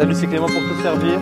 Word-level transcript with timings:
Salut, 0.00 0.14
c'est 0.14 0.28
Clément 0.28 0.46
pour 0.46 0.62
te 0.62 0.82
servir. 0.82 1.20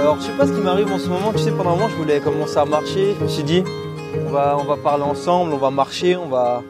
Alors, 0.00 0.16
je 0.18 0.22
sais 0.22 0.32
pas 0.32 0.46
ce 0.46 0.52
qui 0.52 0.62
m'arrive 0.62 0.90
en 0.90 0.98
ce 0.98 1.08
moment. 1.08 1.30
Tu 1.30 1.40
sais, 1.40 1.50
pendant 1.50 1.72
un 1.72 1.74
moment, 1.74 1.88
je 1.90 1.96
voulais 1.96 2.18
commencer 2.18 2.56
à 2.56 2.64
marcher. 2.64 3.14
Je 3.18 3.22
me 3.22 3.28
suis 3.28 3.42
dit, 3.42 3.62
on 4.26 4.30
va, 4.30 4.56
on 4.58 4.64
va 4.64 4.78
parler 4.78 5.02
ensemble, 5.02 5.52
on 5.52 5.58
va 5.58 5.70
marcher, 5.70 6.16
on 6.16 6.26
va, 6.26 6.62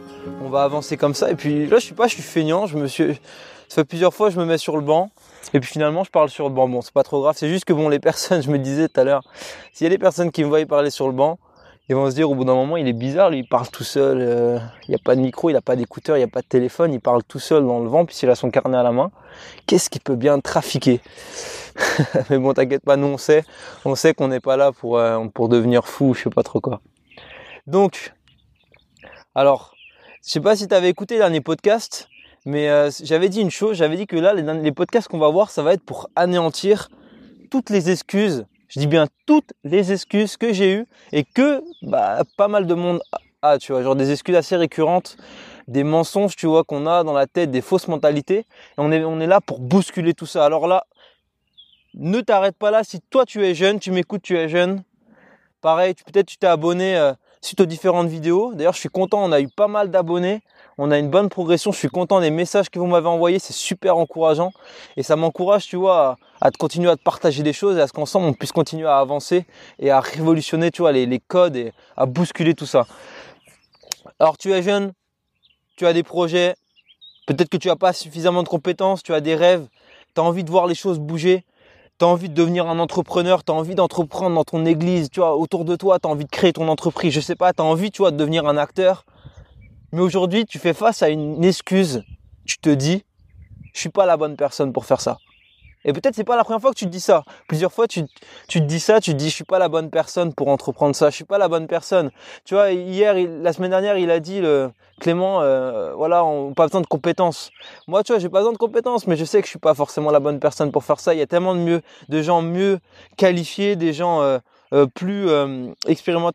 on 0.42 0.48
va 0.48 0.64
avancer 0.64 0.96
comme 0.96 1.14
ça. 1.14 1.30
Et 1.30 1.36
puis 1.36 1.68
là, 1.68 1.78
je 1.78 1.84
suis 1.84 1.94
pas, 1.94 2.08
je 2.08 2.14
suis 2.14 2.24
feignant. 2.24 2.66
Je 2.66 2.76
me 2.76 2.88
suis, 2.88 3.20
ça 3.68 3.76
fait 3.76 3.84
plusieurs 3.84 4.12
fois, 4.12 4.30
je 4.30 4.40
me 4.40 4.44
mets 4.44 4.58
sur 4.58 4.76
le 4.76 4.82
banc. 4.82 5.12
Et 5.54 5.60
puis 5.60 5.70
finalement, 5.70 6.02
je 6.02 6.10
parle 6.10 6.28
sur 6.28 6.48
le 6.48 6.54
banc. 6.56 6.66
Bon, 6.66 6.80
c'est 6.80 6.92
pas 6.92 7.04
trop 7.04 7.22
grave. 7.22 7.36
C'est 7.38 7.48
juste 7.48 7.66
que 7.66 7.72
bon, 7.72 7.88
les 7.88 8.00
personnes, 8.00 8.42
je 8.42 8.50
me 8.50 8.58
disais 8.58 8.88
tout 8.88 8.98
à 8.98 9.04
l'heure, 9.04 9.22
s'il 9.72 9.84
y 9.84 9.86
a 9.86 9.90
des 9.90 9.98
personnes 9.98 10.32
qui 10.32 10.42
me 10.42 10.48
voient 10.48 10.66
parler 10.66 10.90
sur 10.90 11.06
le 11.06 11.12
banc, 11.12 11.38
ils 11.90 11.96
vont 11.96 12.08
se 12.08 12.14
dire 12.14 12.30
au 12.30 12.36
bout 12.36 12.44
d'un 12.44 12.54
moment, 12.54 12.76
il 12.76 12.86
est 12.86 12.92
bizarre, 12.92 13.30
lui, 13.30 13.40
il 13.40 13.48
parle 13.48 13.68
tout 13.68 13.82
seul. 13.82 14.18
euh, 14.20 14.60
Il 14.86 14.90
n'y 14.90 14.94
a 14.94 15.00
pas 15.04 15.16
de 15.16 15.20
micro, 15.20 15.50
il 15.50 15.54
n'a 15.54 15.60
pas 15.60 15.74
d'écouteur, 15.74 16.16
il 16.16 16.20
n'y 16.20 16.24
a 16.24 16.28
pas 16.28 16.40
de 16.40 16.46
téléphone, 16.46 16.94
il 16.94 17.00
parle 17.00 17.24
tout 17.24 17.40
seul 17.40 17.66
dans 17.66 17.80
le 17.80 17.88
vent, 17.88 18.04
puisqu'il 18.06 18.30
a 18.30 18.36
son 18.36 18.48
carnet 18.48 18.76
à 18.76 18.84
la 18.84 18.92
main. 18.92 19.10
Qu'est-ce 19.66 19.90
qui 19.90 19.98
peut 19.98 20.14
bien 20.14 20.38
trafiquer 20.38 21.00
Mais 22.30 22.38
bon, 22.38 22.52
t'inquiète 22.54 22.84
pas, 22.84 22.96
nous 22.96 23.08
on 23.08 23.18
sait, 23.18 23.42
on 23.84 23.96
sait 23.96 24.14
qu'on 24.14 24.28
n'est 24.28 24.38
pas 24.38 24.56
là 24.56 24.70
pour, 24.70 24.98
euh, 24.98 25.26
pour 25.34 25.48
devenir 25.48 25.84
fou, 25.88 26.14
je 26.14 26.22
sais 26.22 26.30
pas 26.30 26.44
trop 26.44 26.60
quoi. 26.60 26.80
Donc, 27.66 28.14
alors, 29.34 29.74
je 30.24 30.30
sais 30.30 30.40
pas 30.40 30.54
si 30.54 30.68
tu 30.68 30.74
avais 30.76 30.90
écouté 30.90 31.14
le 31.14 31.22
dernier 31.22 31.40
podcast, 31.40 32.08
mais 32.46 32.68
euh, 32.68 32.88
j'avais 33.02 33.28
dit 33.28 33.40
une 33.40 33.50
chose, 33.50 33.76
j'avais 33.76 33.96
dit 33.96 34.06
que 34.06 34.14
là, 34.14 34.32
les, 34.32 34.44
les 34.62 34.72
podcasts 34.72 35.08
qu'on 35.08 35.18
va 35.18 35.28
voir, 35.28 35.50
ça 35.50 35.64
va 35.64 35.72
être 35.72 35.84
pour 35.84 36.08
anéantir 36.14 36.88
toutes 37.50 37.68
les 37.68 37.90
excuses, 37.90 38.46
je 38.70 38.78
dis 38.78 38.86
bien 38.86 39.06
toutes 39.26 39.52
les 39.64 39.92
excuses 39.92 40.36
que 40.36 40.52
j'ai 40.52 40.72
eues 40.72 40.86
et 41.12 41.24
que 41.24 41.62
bah, 41.82 42.22
pas 42.36 42.48
mal 42.48 42.66
de 42.66 42.74
monde 42.74 43.02
a, 43.42 43.58
tu 43.58 43.72
vois, 43.72 43.82
genre 43.82 43.96
des 43.96 44.12
excuses 44.12 44.36
assez 44.36 44.56
récurrentes, 44.56 45.16
des 45.66 45.82
mensonges, 45.82 46.36
tu 46.36 46.46
vois, 46.46 46.62
qu'on 46.62 46.86
a 46.86 47.02
dans 47.02 47.12
la 47.12 47.26
tête, 47.26 47.50
des 47.50 47.62
fausses 47.62 47.88
mentalités. 47.88 48.44
On 48.78 48.92
est, 48.92 49.26
là 49.26 49.40
pour 49.40 49.58
bousculer 49.58 50.14
tout 50.14 50.26
ça. 50.26 50.44
Alors 50.44 50.68
là, 50.68 50.86
ne 51.94 52.20
t'arrête 52.20 52.56
pas 52.56 52.70
là. 52.70 52.84
Si 52.84 53.00
toi 53.00 53.26
tu 53.26 53.44
es 53.44 53.54
jeune, 53.54 53.80
tu 53.80 53.90
m'écoutes, 53.90 54.22
tu 54.22 54.38
es 54.38 54.48
jeune. 54.48 54.84
Pareil, 55.60 55.94
peut-être 55.94 56.26
tu 56.26 56.38
t'es 56.38 56.46
abonné 56.46 56.96
euh, 56.96 57.12
suite 57.40 57.60
aux 57.60 57.66
différentes 57.66 58.08
vidéos. 58.08 58.54
D'ailleurs, 58.54 58.74
je 58.74 58.80
suis 58.80 58.88
content, 58.88 59.22
on 59.22 59.32
a 59.32 59.40
eu 59.40 59.48
pas 59.48 59.68
mal 59.68 59.90
d'abonnés. 59.90 60.42
On 60.78 60.90
a 60.90 60.98
une 60.98 61.10
bonne 61.10 61.28
progression. 61.28 61.72
Je 61.72 61.78
suis 61.78 61.88
content 61.88 62.20
des 62.20 62.30
messages 62.30 62.70
que 62.70 62.78
vous 62.78 62.86
m'avez 62.86 63.08
envoyés. 63.08 63.38
C'est 63.38 63.52
super 63.52 63.96
encourageant. 63.96 64.52
Et 64.96 65.02
ça 65.02 65.16
m'encourage, 65.16 65.66
tu 65.66 65.76
vois, 65.76 66.16
à, 66.40 66.50
te 66.50 66.56
continuer 66.56 66.90
à 66.90 66.96
te 66.96 67.02
partager 67.02 67.42
des 67.42 67.52
choses 67.52 67.76
et 67.76 67.80
à 67.80 67.86
ce 67.86 67.92
qu'ensemble 67.92 68.26
on 68.26 68.32
puisse 68.32 68.52
continuer 68.52 68.86
à 68.86 68.98
avancer 68.98 69.46
et 69.78 69.90
à 69.90 70.00
révolutionner, 70.00 70.70
tu 70.70 70.82
vois, 70.82 70.92
les, 70.92 71.06
les 71.06 71.18
codes 71.18 71.56
et 71.56 71.72
à 71.96 72.06
bousculer 72.06 72.54
tout 72.54 72.66
ça. 72.66 72.86
Alors, 74.18 74.36
tu 74.36 74.52
es 74.52 74.62
jeune, 74.62 74.92
tu 75.76 75.86
as 75.86 75.92
des 75.92 76.02
projets, 76.02 76.54
peut-être 77.26 77.48
que 77.48 77.56
tu 77.56 77.68
n'as 77.68 77.76
pas 77.76 77.92
suffisamment 77.92 78.42
de 78.42 78.48
compétences, 78.48 79.02
tu 79.02 79.14
as 79.14 79.20
des 79.20 79.34
rêves, 79.34 79.66
tu 80.14 80.20
as 80.20 80.24
envie 80.24 80.44
de 80.44 80.50
voir 80.50 80.66
les 80.66 80.74
choses 80.74 80.98
bouger, 80.98 81.44
tu 82.00 82.06
as 82.06 82.08
envie 82.08 82.30
de 82.30 82.34
devenir 82.34 82.66
un 82.66 82.78
entrepreneur, 82.78 83.44
tu 83.44 83.52
as 83.52 83.54
envie 83.54 83.74
d'entreprendre 83.74 84.34
dans 84.34 84.44
ton 84.44 84.64
église, 84.64 85.10
tu 85.10 85.20
vois, 85.20 85.36
autour 85.36 85.66
de 85.66 85.76
toi, 85.76 85.98
tu 85.98 86.08
as 86.08 86.10
envie 86.10 86.24
de 86.24 86.30
créer 86.30 86.54
ton 86.54 86.66
entreprise, 86.68 87.12
je 87.12 87.20
sais 87.20 87.36
pas, 87.36 87.52
tu 87.52 87.60
as 87.60 87.64
envie, 87.64 87.90
tu 87.90 87.98
vois, 87.98 88.10
de 88.10 88.16
devenir 88.16 88.46
un 88.46 88.56
acteur. 88.56 89.04
Mais 89.92 90.00
aujourd'hui, 90.00 90.46
tu 90.46 90.58
fais 90.58 90.72
face 90.72 91.02
à 91.02 91.10
une 91.10 91.44
excuse. 91.44 92.02
Tu 92.46 92.56
te 92.58 92.70
dis, 92.70 93.04
je 93.74 93.80
suis 93.80 93.90
pas 93.90 94.06
la 94.06 94.16
bonne 94.16 94.36
personne 94.36 94.72
pour 94.72 94.86
faire 94.86 95.00
ça. 95.00 95.18
Et 95.84 95.92
peut-être 95.92 96.14
c'est 96.14 96.24
pas 96.24 96.36
la 96.36 96.44
première 96.44 96.60
fois 96.60 96.70
que 96.70 96.78
tu 96.78 96.86
te 96.86 96.90
dis 96.90 97.00
ça. 97.00 97.24
Plusieurs 97.48 97.72
fois 97.72 97.86
tu, 97.86 98.04
tu 98.48 98.60
te 98.60 98.66
dis 98.66 98.80
ça, 98.80 99.00
tu 99.00 99.12
te 99.12 99.16
dis 99.16 99.30
je 99.30 99.34
suis 99.34 99.44
pas 99.44 99.58
la 99.58 99.68
bonne 99.68 99.90
personne 99.90 100.34
pour 100.34 100.48
entreprendre 100.48 100.94
ça, 100.94 101.10
je 101.10 101.16
suis 101.16 101.24
pas 101.24 101.38
la 101.38 101.48
bonne 101.48 101.66
personne. 101.66 102.10
Tu 102.44 102.54
vois, 102.54 102.72
hier, 102.72 103.14
la 103.14 103.52
semaine 103.52 103.70
dernière, 103.70 103.96
il 103.96 104.10
a 104.10 104.20
dit 104.20 104.40
le 104.40 104.70
Clément, 105.00 105.40
euh, 105.40 105.94
voilà, 105.94 106.24
on 106.24 106.52
pas 106.52 106.66
besoin 106.66 106.82
de 106.82 106.86
compétences. 106.86 107.50
Moi, 107.88 108.04
tu 108.04 108.12
vois, 108.12 108.20
j'ai 108.20 108.28
pas 108.28 108.40
besoin 108.40 108.52
de 108.52 108.58
compétences, 108.58 109.06
mais 109.06 109.16
je 109.16 109.24
sais 109.24 109.40
que 109.40 109.46
je 109.46 109.50
suis 109.50 109.58
pas 109.58 109.72
forcément 109.74 110.10
la 110.10 110.20
bonne 110.20 110.38
personne 110.38 110.70
pour 110.70 110.84
faire 110.84 111.00
ça. 111.00 111.14
Il 111.14 111.18
y 111.18 111.22
a 111.22 111.26
tellement 111.26 111.54
de 111.54 111.60
mieux, 111.60 111.80
de 112.10 112.22
gens 112.22 112.42
mieux 112.42 112.80
qualifiés, 113.16 113.76
des 113.76 113.94
gens 113.94 114.20
euh, 114.20 114.38
euh, 114.72 114.86
plus 114.86 115.28
euh, 115.28 115.72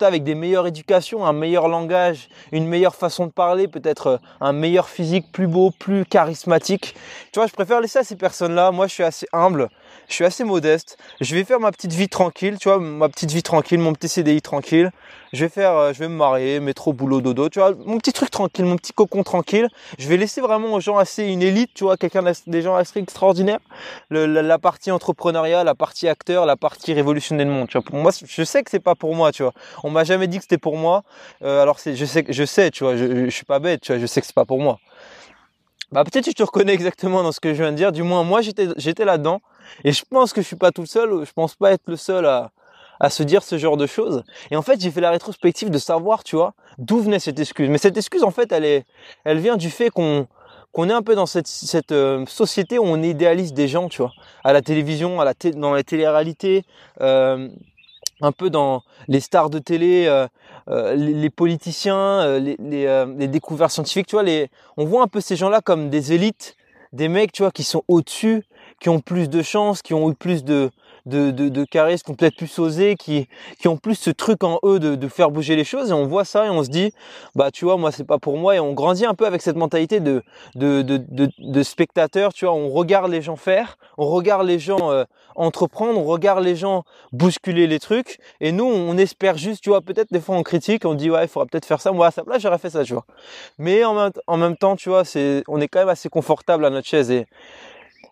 avec 0.01 0.23
des 0.23 0.35
meilleures 0.35 0.67
éducations, 0.67 1.25
un 1.25 1.33
meilleur 1.33 1.67
langage, 1.67 2.29
une 2.51 2.67
meilleure 2.67 2.95
façon 2.95 3.27
de 3.27 3.31
parler, 3.31 3.67
peut-être 3.67 4.07
euh, 4.07 4.17
un 4.41 4.51
meilleur 4.51 4.89
physique, 4.89 5.31
plus 5.31 5.47
beau, 5.47 5.71
plus 5.71 6.05
charismatique. 6.05 6.95
Tu 7.31 7.39
vois, 7.39 7.47
je 7.47 7.53
préfère 7.53 7.79
laisser 7.79 7.99
à 7.99 8.03
ces 8.03 8.15
personnes-là. 8.15 8.71
Moi, 8.71 8.87
je 8.87 8.93
suis 8.93 9.03
assez 9.03 9.27
humble, 9.31 9.69
je 10.07 10.13
suis 10.13 10.25
assez 10.25 10.43
modeste. 10.43 10.97
Je 11.21 11.35
vais 11.35 11.43
faire 11.43 11.59
ma 11.59 11.71
petite 11.71 11.93
vie 11.93 12.09
tranquille, 12.09 12.57
tu 12.59 12.69
vois, 12.69 12.79
ma 12.79 13.09
petite 13.09 13.31
vie 13.31 13.43
tranquille, 13.43 13.79
mon 13.79 13.93
petit 13.93 14.07
CDI 14.07 14.41
tranquille. 14.41 14.91
Je 15.33 15.43
vais 15.43 15.49
faire, 15.49 15.71
euh, 15.71 15.93
je 15.93 15.99
vais 15.99 16.07
me 16.07 16.15
marier, 16.15 16.59
métro, 16.59 16.93
boulot, 16.93 17.21
dodo, 17.21 17.49
tu 17.49 17.59
vois, 17.59 17.73
mon 17.85 17.97
petit 17.97 18.13
truc 18.13 18.31
tranquille, 18.31 18.65
mon 18.65 18.77
petit 18.77 18.93
cocon 18.93 19.23
tranquille. 19.23 19.67
Je 19.99 20.07
vais 20.07 20.17
laisser 20.17 20.39
vraiment 20.39 20.73
aux 20.73 20.79
gens 20.79 20.97
assez 20.97 21.25
une 21.25 21.41
élite, 21.41 21.71
tu 21.73 21.83
vois, 21.83 21.97
quelqu'un 21.97 22.23
des 22.47 22.61
gens 22.61 22.75
assez 22.75 22.99
extraordinaires. 22.99 23.59
La, 24.09 24.59
partie 24.59 24.91
entrepreneuriat, 24.91 25.63
la 25.63 25.75
partie 25.75 26.07
acteur, 26.07 26.45
la 26.45 26.55
partie 26.55 26.93
révolutionner 26.93 27.43
le 27.43 27.51
monde. 27.51 27.67
Tu 27.67 27.77
vois, 27.77 27.81
pour 27.81 27.97
moi, 27.97 28.11
je 28.25 28.43
sais 28.43 28.63
que 28.63 28.71
c'est 28.71 28.79
pas 28.79 28.95
pour 28.95 29.15
moi, 29.15 29.31
tu 29.31 29.43
vois. 29.43 29.53
On 29.83 29.89
m'a 29.89 30.03
jamais 30.03 30.27
dit 30.27 30.37
que 30.37 30.43
c'était 30.43 30.57
pour 30.57 30.77
moi. 30.77 31.03
Euh, 31.43 31.61
alors 31.61 31.77
je 31.77 32.05
sais, 32.05 32.25
je 32.29 32.45
sais, 32.45 32.71
tu 32.71 32.83
vois, 32.83 32.95
je, 32.95 33.25
je, 33.25 33.29
suis 33.29 33.45
pas 33.45 33.59
bête, 33.59 33.81
tu 33.81 33.91
vois, 33.91 33.99
je 33.99 34.05
sais 34.05 34.21
que 34.21 34.27
c'est 34.27 34.35
pas 34.35 34.45
pour 34.45 34.59
moi. 34.59 34.79
Bah 35.91 36.03
peut-être 36.03 36.25
que 36.25 36.29
tu 36.29 36.35
te 36.35 36.43
reconnais 36.43 36.73
exactement 36.73 37.23
dans 37.23 37.31
ce 37.31 37.39
que 37.39 37.53
je 37.53 37.61
viens 37.61 37.71
de 37.71 37.77
dire. 37.77 37.91
Du 37.91 38.03
moins 38.03 38.23
moi 38.23 38.41
j'étais 38.41 39.05
là-dedans 39.05 39.41
et 39.83 39.91
je 39.91 40.03
pense 40.09 40.33
que 40.33 40.41
je 40.41 40.47
suis 40.47 40.55
pas 40.55 40.71
tout 40.71 40.85
seul. 40.85 41.25
Je 41.25 41.31
pense 41.33 41.55
pas 41.55 41.71
être 41.71 41.83
le 41.87 41.95
seul 41.97 42.25
à 42.25 42.51
à 42.99 43.09
se 43.09 43.23
dire 43.23 43.43
ce 43.43 43.57
genre 43.57 43.75
de 43.75 43.87
choses. 43.87 44.23
Et 44.51 44.55
en 44.55 44.61
fait 44.61 44.79
j'ai 44.79 44.89
fait 44.89 45.01
la 45.01 45.11
rétrospective 45.11 45.69
de 45.69 45.77
savoir 45.77 46.23
tu 46.23 46.35
vois 46.37 46.53
d'où 46.77 46.99
venait 47.01 47.19
cette 47.19 47.39
excuse. 47.39 47.69
Mais 47.69 47.77
cette 47.77 47.97
excuse 47.97 48.23
en 48.23 48.31
fait 48.31 48.51
elle 48.51 48.63
est 48.65 48.85
elle 49.25 49.39
vient 49.39 49.57
du 49.57 49.69
fait 49.69 49.89
qu'on 49.89 50.27
qu'on 50.71 50.89
est 50.89 50.93
un 50.93 51.01
peu 51.01 51.15
dans 51.15 51.25
cette 51.25 51.47
cette 51.47 51.91
euh, 51.91 52.25
société 52.27 52.79
où 52.79 52.83
on 52.85 53.01
idéalise 53.03 53.53
des 53.53 53.67
gens 53.67 53.89
tu 53.89 54.01
vois 54.01 54.11
à 54.45 54.53
la 54.53 54.61
télévision, 54.61 55.19
à 55.21 55.25
la 55.25 55.33
té- 55.33 55.51
dans 55.51 55.73
la 55.73 55.83
télé-réalité. 55.83 56.63
euh, 57.01 57.49
un 58.21 58.31
peu 58.31 58.49
dans 58.49 58.81
les 59.07 59.19
stars 59.19 59.49
de 59.49 59.59
télé, 59.59 60.05
euh, 60.07 60.27
euh, 60.69 60.95
les, 60.95 61.13
les 61.13 61.29
politiciens, 61.29 61.97
euh, 62.21 62.39
les, 62.39 62.55
les, 62.59 63.05
les 63.17 63.27
découvertes 63.27 63.71
scientifiques, 63.71 64.07
tu 64.07 64.15
vois, 64.15 64.23
les, 64.23 64.49
on 64.77 64.85
voit 64.85 65.03
un 65.03 65.07
peu 65.07 65.19
ces 65.19 65.35
gens-là 65.35 65.61
comme 65.61 65.89
des 65.89 66.13
élites, 66.13 66.55
des 66.93 67.09
mecs, 67.09 67.33
tu 67.33 67.43
vois, 67.43 67.51
qui 67.51 67.63
sont 67.63 67.83
au-dessus, 67.89 68.43
qui 68.81 68.89
ont 68.89 68.99
plus 68.99 69.29
de 69.29 69.41
chance, 69.41 69.81
qui 69.81 69.93
ont 69.93 70.11
eu 70.11 70.15
plus 70.15 70.43
de, 70.43 70.69
de, 71.05 71.31
de, 71.31 71.49
de 71.49 71.63
charisme, 71.65 72.03
qui 72.05 72.11
ont 72.11 72.15
peut-être 72.15 72.35
plus 72.35 72.59
osé, 72.59 72.95
qui, 72.95 73.27
qui 73.59 73.67
ont 73.67 73.77
plus 73.77 73.95
ce 73.95 74.09
truc 74.09 74.43
en 74.43 74.59
eux 74.63 74.79
de, 74.79 74.95
de 74.95 75.07
faire 75.07 75.31
bouger 75.31 75.55
les 75.55 75.63
choses. 75.63 75.89
Et 75.89 75.93
on 75.93 76.07
voit 76.07 76.25
ça 76.25 76.45
et 76.45 76.49
on 76.49 76.63
se 76.63 76.69
dit, 76.69 76.91
bah, 77.35 77.51
tu 77.51 77.65
vois, 77.65 77.77
moi, 77.77 77.91
c'est 77.91 78.03
pas 78.03 78.19
pour 78.19 78.37
moi. 78.37 78.55
Et 78.55 78.59
on 78.59 78.73
grandit 78.73 79.05
un 79.05 79.13
peu 79.13 79.25
avec 79.25 79.41
cette 79.41 79.55
mentalité 79.55 79.99
de, 79.99 80.23
de, 80.55 80.81
de, 80.81 80.97
de, 80.97 81.29
de 81.39 81.63
spectateur, 81.63 82.33
tu 82.33 82.45
vois. 82.45 82.53
On 82.53 82.69
regarde 82.69 83.09
les 83.11 83.21
gens 83.21 83.35
faire, 83.35 83.77
on 83.97 84.07
regarde 84.07 84.45
les 84.45 84.59
gens 84.59 84.91
euh, 84.91 85.03
entreprendre, 85.35 85.99
on 85.99 86.03
regarde 86.03 86.43
les 86.43 86.55
gens 86.55 86.83
bousculer 87.11 87.67
les 87.67 87.79
trucs. 87.79 88.19
Et 88.41 88.51
nous, 88.51 88.65
on 88.65 88.97
espère 88.97 89.37
juste, 89.37 89.63
tu 89.63 89.69
vois, 89.69 89.81
peut-être 89.81 90.11
des 90.11 90.19
fois 90.19 90.35
on 90.35 90.43
critique, 90.43 90.85
on 90.85 90.95
dit, 90.95 91.09
ouais, 91.09 91.23
il 91.23 91.27
faudra 91.27 91.45
peut-être 91.45 91.65
faire 91.65 91.81
ça. 91.81 91.91
Moi, 91.91 92.07
à 92.07 92.11
sa 92.11 92.23
place, 92.23 92.41
j'aurais 92.41 92.57
fait 92.57 92.69
ça, 92.69 92.83
tu 92.83 92.93
vois. 92.93 93.05
Mais 93.57 93.83
en 93.83 93.93
même, 93.93 94.11
en 94.27 94.37
même 94.37 94.57
temps, 94.57 94.75
tu 94.75 94.89
vois, 94.89 95.05
c'est, 95.05 95.43
on 95.47 95.61
est 95.61 95.67
quand 95.67 95.79
même 95.79 95.89
assez 95.89 96.09
confortable 96.09 96.65
à 96.65 96.69
notre 96.69 96.87
chaise. 96.87 97.11
Et, 97.11 97.25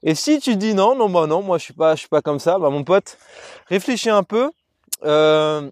et 0.04 0.16
si 0.16 0.40
tu 0.40 0.58
dis 0.58 0.74
non, 0.74 0.96
non, 0.96 1.10
bah 1.10 1.28
non, 1.28 1.42
moi 1.42 1.58
je 1.58 1.64
suis 1.64 1.74
pas, 1.74 1.96
je 1.96 2.02
suis 2.02 2.10
pas 2.10 2.22
comme 2.22 2.40
ça, 2.40 2.60
bah 2.60 2.70
mon 2.70 2.84
pote, 2.84 3.18
réfléchis 3.68 4.10
un 4.10 4.24
peu. 4.24 4.52
Euh, 5.04 5.70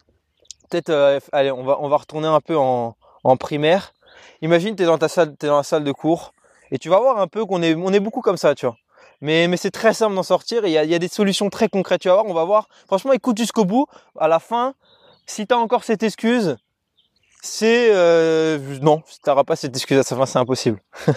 peut-être, 0.69 0.90
euh, 0.90 1.19
allez, 1.34 1.52
on 1.52 1.64
va, 1.64 1.78
on 1.81 1.90
retourner 1.90 2.28
un 2.28 2.40
peu 2.40 2.58
en, 2.58 2.96
primaire. 3.38 3.94
Imagine, 4.42 4.75
t'es 4.75 4.86
dans 4.86 4.97
ta 4.97 5.09
salle, 5.09 5.36
dans 5.42 5.58
la 5.58 5.64
salle 5.64 5.84
de 5.84 5.92
cours, 5.92 6.34
et 6.72 6.80
tu 6.80 6.90
vas 6.90 7.00
voir 7.00 7.19
un 7.19 7.28
peu 7.28 7.46
qu'on 7.46 7.62
est, 7.62 8.00
beaucoup 8.00 8.22
comme 8.22 8.38
ça, 8.38 8.56
tu 8.56 8.66
vois. 8.66 8.78
Mais, 9.19 9.47
mais 9.47 9.58
c'est 9.58 9.69
très 9.69 9.94
simple 9.94 10.16
d'en 10.16 10.24
sortir. 10.24 10.66
et 10.66 10.69
Il 10.69 10.74
y 10.74 10.78
a, 10.78 10.84
il 10.84 10.90
y 10.90 10.96
a 10.96 11.00
des 11.00 11.09
solutions 11.09 11.50
très 11.50 11.69
concrètes. 11.69 12.02
Tu 12.02 12.08
vas 12.08 12.16
voir, 12.16 12.25
on 12.25 12.34
va 12.34 12.44
voir. 12.44 12.69
Franchement, 12.88 13.12
écoute 13.12 13.38
jusqu'au 13.38 13.66
bout. 13.66 13.86
À 14.18 14.28
la 14.28 14.40
fin, 14.40 14.74
si 15.28 15.46
t'as 15.46 15.58
encore 15.58 15.84
cette 15.84 16.02
excuse, 16.02 16.58
c'est 17.41 17.90
euh, 17.94 18.59
non, 18.81 19.02
si 19.07 19.19
t'auras 19.19 19.44
pas 19.44 19.56
cette 19.56 19.75
excuse 19.75 19.97
à 19.97 20.03
la 20.09 20.18
fin, 20.18 20.25
c'est 20.25 20.40
impossible. 20.40 20.79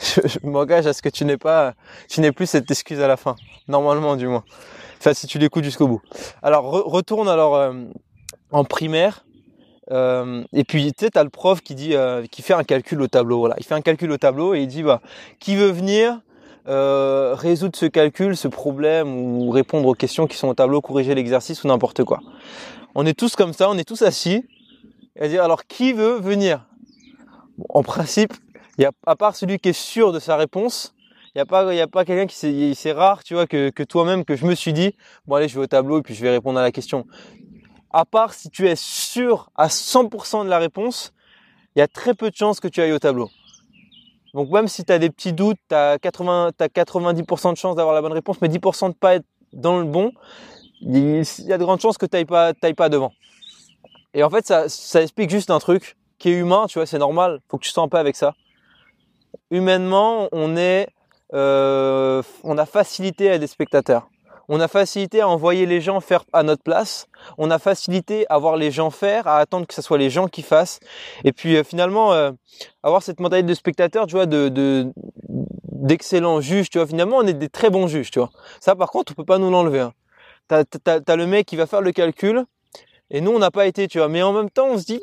je 0.00 0.38
m'engage 0.42 0.86
à 0.86 0.92
ce 0.92 1.02
que 1.02 1.08
tu 1.08 1.24
n'aies 1.24 1.36
pas, 1.36 1.74
tu 2.08 2.20
n'aies 2.20 2.32
plus 2.32 2.46
cette 2.46 2.70
excuse 2.70 3.00
à 3.00 3.06
la 3.08 3.16
fin, 3.16 3.36
normalement 3.68 4.16
du 4.16 4.26
moins. 4.26 4.44
Enfin, 4.98 5.14
si 5.14 5.26
tu 5.26 5.38
l'écoutes 5.38 5.64
jusqu'au 5.64 5.88
bout. 5.88 6.00
Alors 6.42 6.64
re- 6.64 6.88
retourne 6.90 7.28
alors 7.28 7.56
euh, 7.56 7.72
en 8.50 8.64
primaire. 8.64 9.24
euh, 9.90 10.44
et 10.52 10.64
puis 10.64 10.92
tu 10.92 11.04
sais, 11.04 11.10
t'as 11.10 11.24
le 11.24 11.30
prof 11.30 11.60
qui 11.60 11.74
dit, 11.74 11.94
euh, 11.94 12.24
qui 12.30 12.42
fait 12.42 12.54
un 12.54 12.64
calcul 12.64 13.00
au 13.02 13.08
tableau. 13.08 13.38
Voilà, 13.40 13.56
il 13.58 13.64
fait 13.64 13.74
un 13.74 13.80
calcul 13.82 14.10
au 14.12 14.18
tableau 14.18 14.54
et 14.54 14.60
il 14.62 14.68
dit 14.68 14.82
bah, 14.82 15.00
qui 15.40 15.56
veut 15.56 15.70
venir 15.70 16.20
résoudre 16.66 17.76
ce 17.76 17.86
calcul, 17.86 18.36
ce 18.36 18.46
problème 18.48 19.16
ou 19.16 19.50
répondre 19.50 19.88
aux 19.88 19.94
questions 19.94 20.26
qui 20.28 20.36
sont 20.36 20.48
au 20.48 20.54
tableau, 20.54 20.80
corriger 20.80 21.14
l'exercice 21.14 21.64
ou 21.64 21.68
n'importe 21.68 22.04
quoi. 22.04 22.20
On 22.94 23.04
est 23.06 23.18
tous 23.18 23.34
comme 23.36 23.52
ça, 23.52 23.68
on 23.70 23.76
est 23.78 23.84
tous 23.84 24.02
assis. 24.02 24.44
Alors 25.20 25.66
qui 25.66 25.92
veut 25.92 26.18
venir? 26.18 26.66
En 27.68 27.82
principe, 27.82 28.32
y 28.78 28.86
à 28.86 29.16
part 29.16 29.36
celui 29.36 29.58
qui 29.58 29.68
est 29.68 29.74
sûr 29.74 30.10
de 30.10 30.18
sa 30.18 30.36
réponse, 30.36 30.94
il 31.34 31.38
y 31.38 31.40
a 31.42 31.44
pas 31.44 31.74
y 31.74 31.80
a 31.80 31.86
pas 31.86 32.06
quelqu'un 32.06 32.26
qui 32.26 32.74
c'est 32.74 32.92
rare, 32.92 33.22
tu 33.22 33.34
vois 33.34 33.46
que 33.46 33.82
toi-même 33.82 34.24
que 34.24 34.36
je 34.36 34.46
me 34.46 34.54
suis 34.54 34.72
dit 34.72 34.94
bon 35.26 35.36
allez, 35.36 35.48
je 35.48 35.54
vais 35.54 35.64
au 35.64 35.66
tableau 35.66 35.98
et 35.98 36.02
puis 36.02 36.14
je 36.14 36.22
vais 36.22 36.30
répondre 36.30 36.58
à 36.58 36.62
la 36.62 36.72
question. 36.72 37.06
À 37.90 38.06
part 38.06 38.32
si 38.32 38.48
tu 38.48 38.66
es 38.68 38.74
sûr 38.74 39.50
à 39.54 39.68
100% 39.68 40.44
de 40.44 40.48
la 40.48 40.58
réponse, 40.58 41.12
il 41.76 41.80
y 41.80 41.82
a 41.82 41.88
très 41.88 42.14
peu 42.14 42.30
de 42.30 42.36
chances 42.36 42.58
que 42.58 42.68
tu 42.68 42.80
ailles 42.80 42.92
au 42.92 42.98
tableau. 42.98 43.28
Donc 44.32 44.50
même 44.50 44.66
si 44.66 44.82
tu 44.82 44.92
as 44.92 44.98
des 44.98 45.10
petits 45.10 45.34
doutes, 45.34 45.58
tu 45.68 45.74
as, 45.74 45.98
80, 45.98 46.52
as 46.58 46.68
90% 46.68 47.52
de 47.52 47.56
chance 47.58 47.76
d'avoir 47.76 47.94
la 47.94 48.00
bonne 48.00 48.14
réponse, 48.14 48.40
mais 48.40 48.48
10% 48.48 48.88
de 48.88 48.94
pas 48.94 49.16
être 49.16 49.26
dans 49.52 49.78
le 49.78 49.84
bon, 49.84 50.10
il 50.80 51.22
y 51.40 51.52
a 51.52 51.58
de 51.58 51.64
grandes 51.64 51.80
chances 51.80 51.98
que 51.98 52.06
tu 52.06 52.16
n'ailles 52.16 52.24
pas, 52.24 52.54
pas 52.54 52.88
devant. 52.88 53.12
Et 54.14 54.22
en 54.22 54.30
fait, 54.30 54.46
ça, 54.46 54.68
ça 54.68 55.02
explique 55.02 55.30
juste 55.30 55.50
un 55.50 55.58
truc 55.58 55.96
qui 56.18 56.30
est 56.30 56.34
humain, 56.34 56.66
tu 56.68 56.78
vois, 56.78 56.86
c'est 56.86 56.98
normal, 56.98 57.40
faut 57.48 57.58
que 57.58 57.64
tu 57.64 57.70
sois 57.70 57.82
en 57.82 57.88
paix 57.88 57.98
avec 57.98 58.16
ça. 58.16 58.34
Humainement, 59.50 60.28
on 60.32 60.56
est, 60.56 60.88
euh, 61.34 62.22
on 62.44 62.58
a 62.58 62.66
facilité 62.66 63.30
à 63.30 63.38
des 63.38 63.46
spectateurs. 63.46 64.08
On 64.48 64.60
a 64.60 64.68
facilité 64.68 65.20
à 65.20 65.28
envoyer 65.28 65.66
les 65.66 65.80
gens 65.80 66.00
faire 66.00 66.24
à 66.32 66.42
notre 66.42 66.62
place. 66.62 67.06
On 67.38 67.50
a 67.50 67.58
facilité 67.58 68.26
à 68.28 68.38
voir 68.38 68.56
les 68.56 68.70
gens 68.70 68.90
faire, 68.90 69.26
à 69.26 69.38
attendre 69.38 69.66
que 69.66 69.74
ce 69.74 69.82
soit 69.82 69.98
les 69.98 70.10
gens 70.10 70.28
qui 70.28 70.42
fassent. 70.42 70.80
Et 71.24 71.32
puis 71.32 71.56
euh, 71.56 71.64
finalement, 71.64 72.12
euh, 72.12 72.32
avoir 72.82 73.02
cette 73.02 73.20
mentalité 73.20 73.48
de 73.48 73.54
spectateur, 73.54 74.06
tu 74.06 74.14
vois, 74.14 74.26
de 74.26 74.92
d'excellents 75.82 76.40
juges, 76.40 76.70
tu 76.70 76.78
vois. 76.78 76.86
Finalement, 76.86 77.16
on 77.18 77.26
est 77.26 77.34
des 77.34 77.48
très 77.48 77.70
bons 77.70 77.88
juges, 77.88 78.10
tu 78.10 78.18
vois. 78.18 78.30
Ça, 78.60 78.74
par 78.76 78.90
contre, 78.90 79.12
on 79.12 79.14
peut 79.14 79.24
pas 79.24 79.38
nous 79.38 79.50
l'enlever. 79.50 79.80
Hein. 79.80 79.92
T'as, 80.48 80.64
as, 80.86 81.16
le 81.16 81.26
mec 81.26 81.46
qui 81.46 81.56
va 81.56 81.66
faire 81.66 81.80
le 81.80 81.92
calcul, 81.92 82.44
et 83.12 83.20
nous, 83.20 83.30
on 83.30 83.38
n'a 83.38 83.50
pas 83.50 83.66
été, 83.66 83.86
tu 83.86 83.98
vois. 83.98 84.08
Mais 84.08 84.22
en 84.22 84.32
même 84.32 84.50
temps, 84.50 84.68
on 84.68 84.78
se 84.78 84.84
dit, 84.84 85.02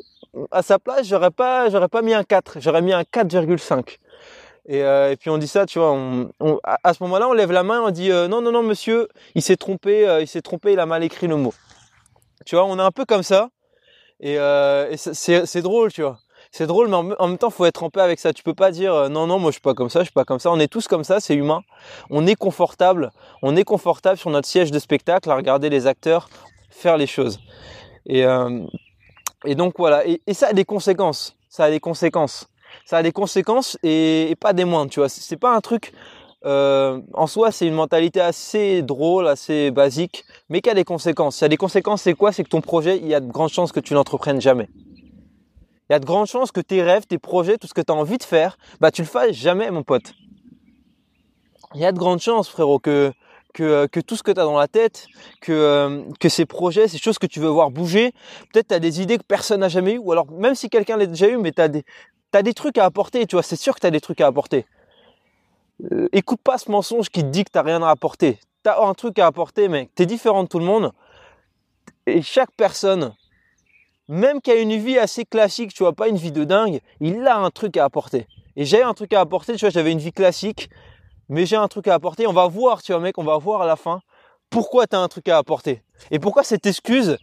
à 0.50 0.62
sa 0.62 0.78
place, 0.78 1.06
j'aurais 1.06 1.30
pas, 1.30 1.70
j'aurais 1.70 1.88
pas 1.88 2.02
mis 2.02 2.12
un 2.12 2.24
4, 2.24 2.58
j'aurais 2.60 2.82
mis 2.82 2.92
un 2.92 3.02
4,5. 3.02 3.98
Et, 4.66 4.82
euh, 4.82 5.12
et, 5.12 5.16
puis 5.16 5.30
on 5.30 5.38
dit 5.38 5.48
ça, 5.48 5.64
tu 5.64 5.78
vois, 5.78 5.96
à 6.82 6.92
ce 6.92 7.02
moment-là, 7.04 7.28
on 7.28 7.32
lève 7.32 7.52
la 7.52 7.62
main, 7.62 7.80
on 7.80 7.90
dit 7.90 8.10
euh, 8.10 8.28
non, 8.28 8.42
non, 8.42 8.52
non, 8.52 8.62
monsieur, 8.62 9.08
il 9.34 9.42
s'est 9.42 9.56
trompé, 9.56 10.06
euh, 10.06 10.20
il 10.20 10.26
s'est 10.26 10.42
trompé, 10.42 10.72
il 10.72 10.80
a 10.80 10.86
mal 10.86 11.02
écrit 11.02 11.28
le 11.28 11.36
mot. 11.36 11.54
Tu 12.44 12.56
vois, 12.56 12.64
on 12.64 12.78
est 12.78 12.82
un 12.82 12.90
peu 12.90 13.04
comme 13.04 13.22
ça, 13.22 13.48
et, 14.18 14.34
et 14.34 14.96
c'est 14.96 15.62
drôle, 15.62 15.92
tu 15.92 16.02
vois. 16.02 16.18
C'est 16.52 16.66
drôle, 16.66 16.88
mais 16.88 16.96
en, 16.96 17.28
même 17.28 17.38
temps, 17.38 17.50
faut 17.50 17.64
être 17.64 17.84
en 17.84 17.90
paix 17.90 18.00
avec 18.00 18.18
ça. 18.18 18.32
Tu 18.32 18.42
peux 18.42 18.54
pas 18.54 18.72
dire 18.72 19.08
non, 19.08 19.26
non, 19.28 19.38
moi 19.38 19.50
je 19.50 19.54
suis 19.54 19.60
pas 19.60 19.74
comme 19.74 19.88
ça, 19.88 20.00
je 20.00 20.04
suis 20.04 20.12
pas 20.12 20.24
comme 20.24 20.40
ça. 20.40 20.50
On 20.50 20.58
est 20.58 20.68
tous 20.68 20.88
comme 20.88 21.04
ça, 21.04 21.20
c'est 21.20 21.34
humain. 21.34 21.62
On 22.10 22.26
est 22.26 22.34
confortable, 22.34 23.12
on 23.42 23.56
est 23.56 23.64
confortable 23.64 24.18
sur 24.18 24.30
notre 24.30 24.48
siège 24.48 24.72
de 24.72 24.78
spectacle 24.80 25.30
à 25.30 25.36
regarder 25.36 25.70
les 25.70 25.86
acteurs 25.86 26.28
faire 26.70 26.96
les 26.96 27.06
choses. 27.06 27.40
Et 28.12 28.26
et 29.44 29.54
donc 29.54 29.74
voilà, 29.78 30.04
et, 30.06 30.20
ça 30.34 30.48
a 30.48 30.52
des 30.52 30.64
conséquences. 30.64 31.36
Ça 31.48 31.64
a 31.64 31.70
des 31.70 31.80
conséquences. 31.80 32.46
Ça 32.84 32.98
a 32.98 33.02
des 33.02 33.12
conséquences 33.12 33.78
et, 33.82 34.36
pas 34.38 34.52
des 34.52 34.64
moindres, 34.64 34.90
tu 34.90 35.00
vois. 35.00 35.08
C'est 35.08 35.36
pas 35.36 35.54
un 35.54 35.60
truc 35.60 35.92
euh, 36.46 37.00
en 37.12 37.26
soi, 37.26 37.52
c'est 37.52 37.66
une 37.66 37.74
mentalité 37.74 38.20
assez 38.20 38.82
drôle, 38.82 39.28
assez 39.28 39.70
basique, 39.70 40.24
mais 40.48 40.60
qui 40.60 40.70
a 40.70 40.74
des 40.74 40.84
conséquences. 40.84 41.36
Ça 41.36 41.46
a 41.46 41.48
des 41.48 41.58
conséquences, 41.58 42.02
c'est 42.02 42.14
quoi? 42.14 42.32
C'est 42.32 42.44
que 42.44 42.48
ton 42.48 42.62
projet, 42.62 42.96
il 42.96 43.06
y 43.06 43.14
a 43.14 43.20
de 43.20 43.30
grandes 43.30 43.50
chances 43.50 43.72
que 43.72 43.80
tu 43.80 43.92
l'entreprennes 43.92 44.40
jamais. 44.40 44.68
Il 44.74 45.92
y 45.92 45.94
a 45.94 45.98
de 45.98 46.06
grandes 46.06 46.28
chances 46.28 46.52
que 46.52 46.60
tes 46.60 46.82
rêves, 46.82 47.06
tes 47.06 47.18
projets, 47.18 47.58
tout 47.58 47.66
ce 47.66 47.74
que 47.74 47.80
tu 47.80 47.92
as 47.92 47.96
envie 47.96 48.16
de 48.16 48.22
faire, 48.22 48.56
bah 48.80 48.90
tu 48.90 49.02
le 49.02 49.08
fasses 49.08 49.32
jamais, 49.32 49.70
mon 49.70 49.82
pote. 49.82 50.14
Il 51.74 51.80
y 51.80 51.84
a 51.84 51.92
de 51.92 51.98
grandes 51.98 52.20
chances, 52.20 52.48
frérot, 52.48 52.78
que 52.78 53.12
que, 53.52 53.62
euh, 53.62 53.86
que 53.86 54.00
tout 54.00 54.16
ce 54.16 54.22
que 54.22 54.30
tu 54.30 54.40
as 54.40 54.44
dans 54.44 54.58
la 54.58 54.68
tête, 54.68 55.06
que, 55.40 55.52
euh, 55.52 56.02
que 56.18 56.28
ces 56.28 56.46
projets, 56.46 56.88
ces 56.88 56.98
choses 56.98 57.18
que 57.18 57.26
tu 57.26 57.40
veux 57.40 57.48
voir 57.48 57.70
bouger, 57.70 58.12
peut-être 58.52 58.68
tu 58.68 58.74
as 58.74 58.80
des 58.80 59.00
idées 59.00 59.18
que 59.18 59.24
personne 59.24 59.60
n'a 59.60 59.68
jamais 59.68 59.94
eues, 59.94 59.98
ou 59.98 60.12
alors 60.12 60.30
même 60.30 60.54
si 60.54 60.68
quelqu'un 60.68 60.96
l'a 60.96 61.06
déjà 61.06 61.28
eu, 61.28 61.36
mais 61.36 61.52
tu 61.52 61.62
as 61.62 62.42
des 62.42 62.54
trucs 62.54 62.78
à 62.78 62.84
apporter, 62.84 63.26
tu 63.26 63.36
vois, 63.36 63.42
c'est 63.42 63.56
sûr 63.56 63.74
que 63.74 63.80
tu 63.80 63.86
as 63.86 63.90
des 63.90 64.00
trucs 64.00 64.20
à 64.20 64.26
apporter. 64.26 64.66
Euh, 65.92 66.08
écoute 66.12 66.40
pas 66.42 66.58
ce 66.58 66.70
mensonge 66.70 67.08
qui 67.08 67.22
te 67.22 67.28
dit 67.28 67.44
que 67.44 67.50
tu 67.52 67.58
rien 67.58 67.82
à 67.82 67.90
apporter. 67.90 68.38
Tu 68.64 68.70
as 68.70 68.80
un 68.80 68.94
truc 68.94 69.18
à 69.18 69.26
apporter, 69.26 69.68
mais 69.68 69.88
tu 69.96 70.02
es 70.02 70.06
différent 70.06 70.42
de 70.42 70.48
tout 70.48 70.58
le 70.58 70.64
monde. 70.64 70.92
Et 72.06 72.22
chaque 72.22 72.50
personne, 72.56 73.14
même 74.08 74.40
qui 74.40 74.50
a 74.50 74.56
une 74.56 74.76
vie 74.76 74.98
assez 74.98 75.24
classique, 75.24 75.72
tu 75.72 75.82
vois, 75.82 75.92
pas 75.92 76.08
une 76.08 76.16
vie 76.16 76.32
de 76.32 76.44
dingue, 76.44 76.80
il 77.00 77.26
a 77.26 77.38
un 77.38 77.50
truc 77.50 77.76
à 77.76 77.84
apporter. 77.84 78.26
Et 78.56 78.64
j'ai 78.64 78.82
un 78.82 78.94
truc 78.94 79.12
à 79.12 79.20
apporter, 79.20 79.54
tu 79.54 79.60
vois, 79.60 79.70
j'avais 79.70 79.92
une 79.92 79.98
vie 79.98 80.12
classique, 80.12 80.68
mais 81.30 81.46
j'ai 81.46 81.56
un 81.56 81.68
truc 81.68 81.88
à 81.88 81.94
apporter. 81.94 82.26
On 82.26 82.32
va 82.32 82.46
voir, 82.48 82.82
tu 82.82 82.92
vois, 82.92 83.00
mec, 83.00 83.16
on 83.16 83.24
va 83.24 83.38
voir 83.38 83.62
à 83.62 83.66
la 83.66 83.76
fin 83.76 84.02
pourquoi 84.50 84.86
tu 84.86 84.96
as 84.96 84.98
un 84.98 85.08
truc 85.08 85.28
à 85.28 85.38
apporter. 85.38 85.82
Et 86.10 86.18
pourquoi 86.18 86.42
cette 86.42 86.66
excuse 86.66 87.16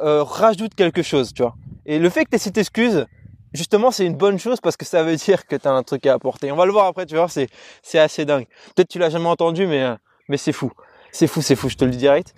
euh, 0.00 0.22
rajoute 0.22 0.74
quelque 0.74 1.02
chose, 1.02 1.34
tu 1.34 1.42
vois. 1.42 1.54
Et 1.84 1.98
le 1.98 2.08
fait 2.08 2.24
que 2.24 2.30
tu 2.30 2.38
cette 2.38 2.56
excuse, 2.56 3.06
justement, 3.52 3.90
c'est 3.90 4.06
une 4.06 4.14
bonne 4.14 4.38
chose 4.38 4.60
parce 4.60 4.76
que 4.76 4.84
ça 4.84 5.02
veut 5.02 5.16
dire 5.16 5.46
que 5.46 5.56
tu 5.56 5.68
as 5.68 5.72
un 5.72 5.82
truc 5.82 6.06
à 6.06 6.14
apporter. 6.14 6.52
On 6.52 6.56
va 6.56 6.66
le 6.66 6.72
voir 6.72 6.86
après, 6.86 7.04
tu 7.04 7.16
vois, 7.16 7.28
c'est, 7.28 7.48
c'est 7.82 7.98
assez 7.98 8.24
dingue. 8.24 8.46
Peut-être 8.74 8.88
tu 8.88 9.00
l'as 9.00 9.10
jamais 9.10 9.28
entendu, 9.28 9.66
mais, 9.66 9.82
euh, 9.82 9.96
mais 10.28 10.36
c'est 10.36 10.52
fou. 10.52 10.70
C'est 11.10 11.26
fou, 11.26 11.42
c'est 11.42 11.56
fou, 11.56 11.68
je 11.68 11.76
te 11.76 11.84
le 11.84 11.90
dis 11.90 11.98
direct. 11.98 12.32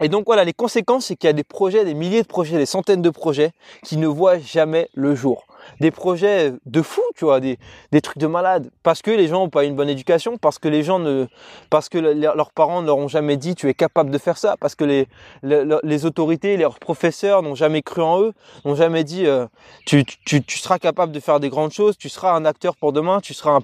Et 0.00 0.08
donc 0.08 0.24
voilà, 0.26 0.44
les 0.44 0.52
conséquences, 0.52 1.06
c'est 1.06 1.16
qu'il 1.16 1.26
y 1.26 1.30
a 1.30 1.34
des 1.34 1.44
projets, 1.44 1.84
des 1.84 1.94
milliers 1.94 2.22
de 2.22 2.28
projets, 2.28 2.58
des 2.58 2.66
centaines 2.66 3.02
de 3.02 3.10
projets 3.10 3.50
qui 3.82 3.96
ne 3.96 4.06
voient 4.06 4.38
jamais 4.38 4.88
le 4.94 5.14
jour 5.16 5.46
des 5.80 5.90
projets 5.90 6.52
de 6.66 6.82
fou, 6.82 7.02
tu 7.16 7.24
vois, 7.24 7.40
des, 7.40 7.58
trucs 8.02 8.18
de 8.18 8.26
malade, 8.26 8.70
parce 8.82 9.02
que 9.02 9.10
les 9.10 9.28
gens 9.28 9.40
n'ont 9.40 9.48
pas 9.48 9.64
une 9.64 9.74
bonne 9.74 9.88
éducation, 9.88 10.36
parce 10.36 10.58
que 10.58 10.68
les 10.68 10.82
gens 10.82 10.98
ne, 10.98 11.26
parce 11.68 11.88
que 11.88 11.98
leurs 11.98 12.52
parents 12.52 12.82
ne 12.82 12.86
leur 12.86 12.96
ont 12.96 13.08
jamais 13.08 13.36
dit 13.36 13.54
tu 13.54 13.68
es 13.68 13.74
capable 13.74 14.10
de 14.10 14.18
faire 14.18 14.38
ça, 14.38 14.56
parce 14.58 14.74
que 14.74 14.84
les, 14.84 15.08
les, 15.42 16.06
autorités, 16.06 16.56
leurs 16.56 16.78
professeurs 16.78 17.42
n'ont 17.42 17.54
jamais 17.54 17.82
cru 17.82 18.02
en 18.02 18.20
eux, 18.22 18.32
n'ont 18.64 18.74
jamais 18.74 19.04
dit 19.04 19.26
euh, 19.26 19.46
tu, 19.86 20.04
seras 20.48 20.78
capable 20.78 21.12
de 21.12 21.20
faire 21.20 21.40
des 21.40 21.48
grandes 21.48 21.72
choses, 21.72 21.96
tu 21.96 22.08
seras 22.08 22.32
un 22.32 22.44
acteur 22.44 22.76
pour 22.76 22.92
demain, 22.92 23.20
tu 23.20 23.34
seras 23.34 23.60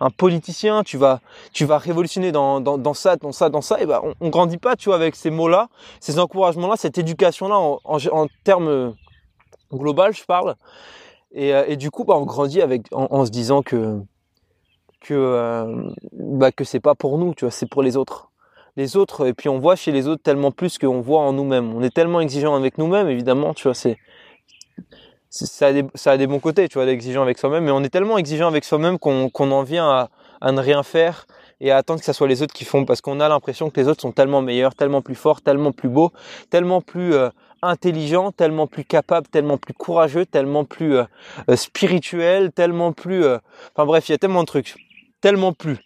un, 0.00 0.10
politicien, 0.10 0.82
tu 0.82 0.96
vas, 0.96 1.20
révolutionner 1.78 2.32
dans, 2.32 2.94
ça, 2.94 3.16
dans 3.16 3.32
ça, 3.32 3.48
dans 3.48 3.62
ça, 3.62 3.80
et 3.80 3.86
ben 3.86 4.00
on, 4.02 4.14
on 4.20 4.28
grandit 4.28 4.58
pas, 4.58 4.76
tu 4.76 4.88
vois, 4.88 4.96
avec 4.96 5.16
ces 5.16 5.30
mots-là, 5.30 5.68
ces 6.00 6.18
encouragements-là, 6.18 6.76
cette 6.76 6.98
éducation-là 6.98 7.58
en, 7.58 7.80
en, 7.84 7.98
en 8.12 8.26
termes 8.44 8.94
global, 9.72 10.14
je 10.14 10.24
parle. 10.24 10.56
Et, 11.32 11.54
euh, 11.54 11.64
et 11.68 11.76
du 11.76 11.90
coup, 11.90 12.04
bah, 12.04 12.14
on 12.16 12.24
grandit 12.24 12.60
avec, 12.60 12.86
en, 12.92 13.24
se 13.24 13.30
disant 13.30 13.62
que 13.62 14.00
que 15.00 15.14
euh, 15.14 15.90
bah, 16.12 16.52
que 16.52 16.64
c'est 16.64 16.80
pas 16.80 16.94
pour 16.94 17.18
nous, 17.18 17.34
tu 17.34 17.44
vois, 17.44 17.52
c'est 17.52 17.68
pour 17.68 17.82
les 17.82 17.96
autres. 17.96 18.30
Les 18.76 18.96
autres, 18.96 19.26
et 19.26 19.34
puis 19.34 19.48
on 19.48 19.58
voit 19.58 19.76
chez 19.76 19.92
les 19.92 20.06
autres 20.06 20.22
tellement 20.22 20.52
plus 20.52 20.78
qu'on 20.78 21.00
voit 21.00 21.20
en 21.20 21.32
nous-mêmes. 21.32 21.74
On 21.74 21.82
est 21.82 21.94
tellement 21.94 22.20
exigeant 22.20 22.54
avec 22.54 22.78
nous-mêmes, 22.78 23.08
évidemment, 23.08 23.54
tu 23.54 23.64
vois, 23.64 23.74
c'est 23.74 23.98
ça 25.30 25.68
a, 25.68 25.72
des, 25.72 25.84
ça 25.94 26.12
a 26.12 26.16
des 26.16 26.26
bons 26.26 26.40
côtés, 26.40 26.68
tu 26.68 26.74
vois, 26.74 26.82
avec 26.82 27.38
soi-même, 27.38 27.64
mais 27.64 27.70
on 27.70 27.82
est 27.84 27.88
tellement 27.88 28.18
exigeant 28.18 28.48
avec 28.48 28.64
soi-même 28.64 28.98
qu'on 28.98 29.30
qu'on 29.30 29.52
en 29.52 29.62
vient 29.62 29.88
à, 29.88 30.10
à, 30.40 30.52
ne 30.52 30.60
rien 30.60 30.82
faire 30.82 31.26
et 31.60 31.70
à 31.70 31.76
attendre 31.76 32.00
que 32.00 32.06
ce 32.06 32.12
soit 32.12 32.26
les 32.26 32.42
autres 32.42 32.54
qui 32.54 32.64
font, 32.64 32.84
parce 32.84 33.00
qu'on 33.00 33.20
a 33.20 33.28
l'impression 33.28 33.70
que 33.70 33.80
les 33.80 33.86
autres 33.86 34.00
sont 34.00 34.12
tellement 34.12 34.42
meilleurs, 34.42 34.74
tellement 34.74 35.02
plus 35.02 35.14
forts, 35.14 35.40
tellement 35.40 35.72
plus 35.72 35.88
beaux, 35.88 36.10
tellement 36.50 36.80
plus 36.80 37.14
euh, 37.14 37.28
intelligent, 37.62 38.32
tellement 38.32 38.66
plus 38.66 38.84
capable, 38.84 39.26
tellement 39.28 39.58
plus 39.58 39.74
courageux, 39.74 40.26
tellement 40.26 40.64
plus 40.64 40.96
euh, 40.96 41.04
euh, 41.48 41.56
spirituel, 41.56 42.52
tellement 42.52 42.92
plus... 42.92 43.24
Euh, 43.24 43.38
enfin 43.74 43.86
bref, 43.86 44.08
il 44.08 44.12
y 44.12 44.14
a 44.14 44.18
tellement 44.18 44.42
de 44.42 44.46
trucs, 44.46 44.74
tellement 45.20 45.52
plus. 45.52 45.78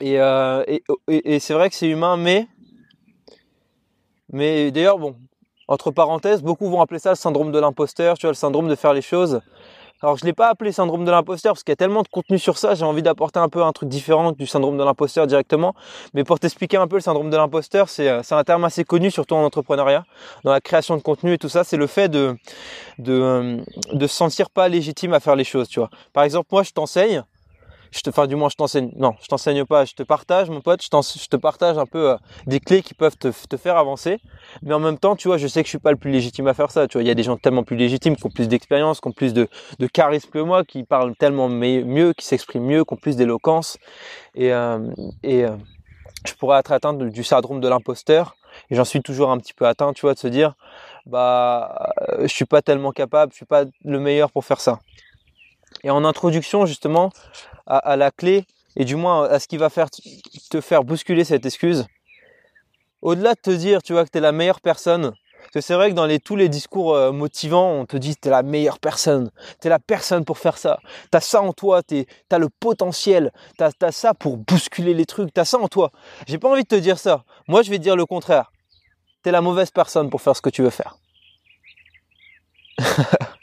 Et, 0.00 0.16
et, 0.16 0.82
et, 1.08 1.38
c'est 1.38 1.54
vrai 1.54 1.70
que 1.70 1.74
c'est 1.74 1.88
humain, 1.88 2.18
mais... 2.18 2.46
Mais 4.30 4.70
d'ailleurs, 4.70 4.98
bon, 4.98 5.16
entre 5.68 5.90
parenthèses, 5.90 6.42
beaucoup 6.42 6.68
vont 6.68 6.82
appeler 6.82 6.98
ça 6.98 7.10
le 7.10 7.16
syndrome 7.16 7.50
de 7.50 7.58
l'imposteur, 7.58 8.18
tu 8.18 8.26
vois, 8.26 8.32
le 8.32 8.36
syndrome 8.36 8.68
de 8.68 8.74
faire 8.74 8.92
les 8.92 9.02
choses 9.02 9.40
alors 10.02 10.16
je 10.18 10.24
l'ai 10.24 10.32
pas 10.32 10.48
appelé 10.48 10.72
syndrome 10.72 11.04
de 11.04 11.10
l'imposteur 11.10 11.54
parce 11.54 11.64
qu'il 11.64 11.72
y 11.72 11.74
a 11.74 11.76
tellement 11.76 12.02
de 12.02 12.08
contenu 12.08 12.38
sur 12.38 12.58
ça, 12.58 12.74
j'ai 12.74 12.84
envie 12.84 13.02
d'apporter 13.02 13.38
un 13.38 13.48
peu 13.48 13.62
un 13.62 13.72
truc 13.72 13.88
différent 13.88 14.32
du 14.32 14.46
syndrome 14.46 14.76
de 14.76 14.84
l'imposteur 14.84 15.26
directement. 15.26 15.74
Mais 16.14 16.24
pour 16.24 16.38
t'expliquer 16.38 16.76
un 16.76 16.86
peu 16.86 16.96
le 16.96 17.00
syndrome 17.00 17.30
de 17.30 17.36
l'imposteur, 17.36 17.88
c'est 17.88 18.08
euh, 18.08 18.22
un 18.30 18.44
terme 18.44 18.64
assez 18.64 18.84
connu 18.84 19.10
surtout 19.10 19.34
en 19.34 19.44
entrepreneuriat, 19.44 20.04
dans 20.44 20.52
la 20.52 20.60
création 20.60 20.96
de 20.96 21.02
contenu 21.02 21.32
et 21.32 21.38
tout 21.38 21.48
ça. 21.48 21.64
C'est 21.64 21.76
le 21.76 21.86
fait 21.86 22.08
de 22.08 22.36
de 22.98 23.12
euh, 23.12 23.56
de 23.92 24.06
se 24.06 24.14
sentir 24.14 24.50
pas 24.50 24.68
légitime 24.68 25.14
à 25.14 25.20
faire 25.20 25.36
les 25.36 25.44
choses, 25.44 25.68
tu 25.68 25.80
vois. 25.80 25.90
Par 26.12 26.24
exemple, 26.24 26.48
moi 26.52 26.62
je 26.62 26.72
t'enseigne, 26.72 27.24
je 27.96 28.02
te, 28.02 28.10
enfin 28.10 28.26
du 28.26 28.36
moins 28.36 28.48
je 28.48 28.56
t'enseigne, 28.56 28.90
non, 28.96 29.14
je 29.22 29.26
t'enseigne 29.26 29.64
pas, 29.64 29.84
je 29.84 29.94
te 29.94 30.02
partage 30.02 30.50
mon 30.50 30.60
pote, 30.60 30.82
je, 30.82 30.88
je 31.18 31.26
te 31.28 31.36
partage 31.36 31.78
un 31.78 31.86
peu 31.86 32.10
euh, 32.10 32.16
des 32.46 32.60
clés 32.60 32.82
qui 32.82 32.94
peuvent 32.94 33.16
te, 33.16 33.28
te, 33.48 33.56
faire 33.56 33.76
avancer, 33.76 34.20
mais 34.62 34.74
en 34.74 34.80
même 34.80 34.98
temps, 34.98 35.16
tu 35.16 35.28
vois, 35.28 35.38
je 35.38 35.46
sais 35.46 35.62
que 35.62 35.66
je 35.66 35.70
suis 35.70 35.78
pas 35.78 35.90
le 35.90 35.96
plus 35.96 36.10
légitime 36.10 36.46
à 36.46 36.54
faire 36.54 36.70
ça, 36.70 36.86
tu 36.86 36.98
vois, 36.98 37.02
il 37.02 37.06
y 37.06 37.10
a 37.10 37.14
des 37.14 37.22
gens 37.22 37.36
tellement 37.36 37.64
plus 37.64 37.76
légitimes, 37.76 38.16
qui 38.16 38.26
ont 38.26 38.30
plus 38.30 38.48
d'expérience, 38.48 39.00
qui 39.00 39.08
ont 39.08 39.12
plus 39.12 39.32
de, 39.32 39.48
de, 39.78 39.86
charisme 39.86 40.28
que 40.30 40.38
moi, 40.38 40.64
qui 40.64 40.84
parlent 40.84 41.16
tellement 41.16 41.48
mieux, 41.48 42.12
qui 42.12 42.26
s'expriment 42.26 42.66
mieux, 42.66 42.84
qui 42.84 42.92
ont 42.94 42.98
plus 42.98 43.16
d'éloquence, 43.16 43.78
et, 44.34 44.52
euh, 44.52 44.78
et 45.22 45.44
euh, 45.44 45.56
je 46.26 46.34
pourrais 46.34 46.58
être 46.58 46.72
atteint 46.72 46.92
du 46.92 47.24
syndrome 47.24 47.60
de 47.60 47.68
l'imposteur, 47.68 48.36
et 48.70 48.74
j'en 48.74 48.84
suis 48.84 49.00
toujours 49.00 49.30
un 49.30 49.38
petit 49.38 49.54
peu 49.54 49.66
atteint, 49.66 49.92
tu 49.94 50.02
vois, 50.02 50.14
de 50.14 50.18
se 50.18 50.28
dire, 50.28 50.54
bah, 51.06 51.92
je 52.20 52.26
suis 52.26 52.44
pas 52.44 52.62
tellement 52.62 52.92
capable, 52.92 53.32
je 53.32 53.36
suis 53.36 53.46
pas 53.46 53.64
le 53.84 54.00
meilleur 54.00 54.30
pour 54.30 54.44
faire 54.44 54.60
ça. 54.60 54.80
Et 55.86 55.90
en 55.90 56.04
introduction, 56.04 56.66
justement, 56.66 57.12
à, 57.64 57.94
la 57.94 58.10
clé 58.10 58.44
et 58.74 58.84
du 58.84 58.96
moins 58.96 59.22
à 59.22 59.38
ce 59.38 59.46
qui 59.46 59.56
va 59.56 59.70
faire 59.70 59.86
te 60.50 60.60
faire 60.60 60.82
bousculer 60.82 61.22
cette 61.22 61.46
excuse. 61.46 61.86
Au-delà 63.02 63.34
de 63.34 63.40
te 63.40 63.50
dire, 63.50 63.84
tu 63.84 63.92
vois, 63.92 64.04
que 64.04 64.10
tu 64.10 64.18
es 64.18 64.20
la 64.20 64.32
meilleure 64.32 64.60
personne, 64.60 65.12
parce 65.12 65.52
que 65.54 65.60
c'est 65.60 65.74
vrai 65.74 65.90
que 65.90 65.94
dans 65.94 66.08
tous 66.18 66.34
les 66.34 66.48
discours 66.48 66.96
euh, 66.96 67.12
motivants, 67.12 67.70
on 67.70 67.86
te 67.86 67.96
dit 67.96 68.16
tu 68.16 68.26
es 68.26 68.32
la 68.32 68.42
meilleure 68.42 68.80
personne, 68.80 69.30
tu 69.60 69.68
es 69.68 69.70
la 69.70 69.78
personne 69.78 70.24
pour 70.24 70.38
faire 70.38 70.58
ça, 70.58 70.80
tu 71.12 71.16
as 71.16 71.20
ça 71.20 71.40
en 71.40 71.52
toi, 71.52 71.84
tu 71.84 72.04
as 72.30 72.38
le 72.38 72.48
potentiel, 72.48 73.30
tu 73.56 73.62
as, 73.62 73.92
ça 73.92 74.12
pour 74.12 74.38
bousculer 74.38 74.92
les 74.92 75.06
trucs, 75.06 75.32
tu 75.32 75.40
as 75.40 75.44
ça 75.44 75.56
en 75.56 75.68
toi. 75.68 75.92
J'ai 76.26 76.38
pas 76.38 76.50
envie 76.50 76.64
de 76.64 76.68
te 76.68 76.74
dire 76.74 76.98
ça. 76.98 77.22
Moi, 77.46 77.62
je 77.62 77.70
vais 77.70 77.78
te 77.78 77.84
dire 77.84 77.94
le 77.94 78.06
contraire. 78.06 78.50
Tu 79.22 79.28
es 79.28 79.32
la 79.32 79.40
mauvaise 79.40 79.70
personne 79.70 80.10
pour 80.10 80.20
faire 80.20 80.34
ce 80.34 80.42
que 80.42 80.50
tu 80.50 80.64
veux 80.64 80.70
faire. 80.70 80.98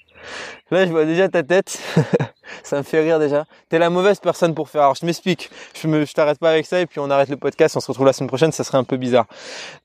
Là, 0.71 0.85
je 0.85 0.91
vois 0.91 1.05
déjà 1.05 1.29
ta 1.29 1.43
tête. 1.43 1.79
ça 2.63 2.77
me 2.77 2.83
fait 2.83 3.01
rire 3.01 3.19
déjà. 3.19 3.45
T'es 3.69 3.79
la 3.79 3.89
mauvaise 3.89 4.19
personne 4.19 4.53
pour 4.55 4.69
faire. 4.69 4.81
Alors, 4.81 4.95
je 4.95 5.05
m'explique. 5.05 5.49
Je, 5.75 5.87
me, 5.87 6.05
t'arrête 6.05 6.39
pas 6.39 6.49
avec 6.49 6.65
ça 6.65 6.79
et 6.79 6.85
puis 6.85 6.99
on 6.99 7.09
arrête 7.09 7.29
le 7.29 7.37
podcast. 7.37 7.75
On 7.77 7.79
se 7.79 7.87
retrouve 7.87 8.05
la 8.05 8.13
semaine 8.13 8.27
prochaine. 8.27 8.51
Ça 8.51 8.63
serait 8.63 8.77
un 8.77 8.83
peu 8.83 8.97
bizarre. 8.97 9.25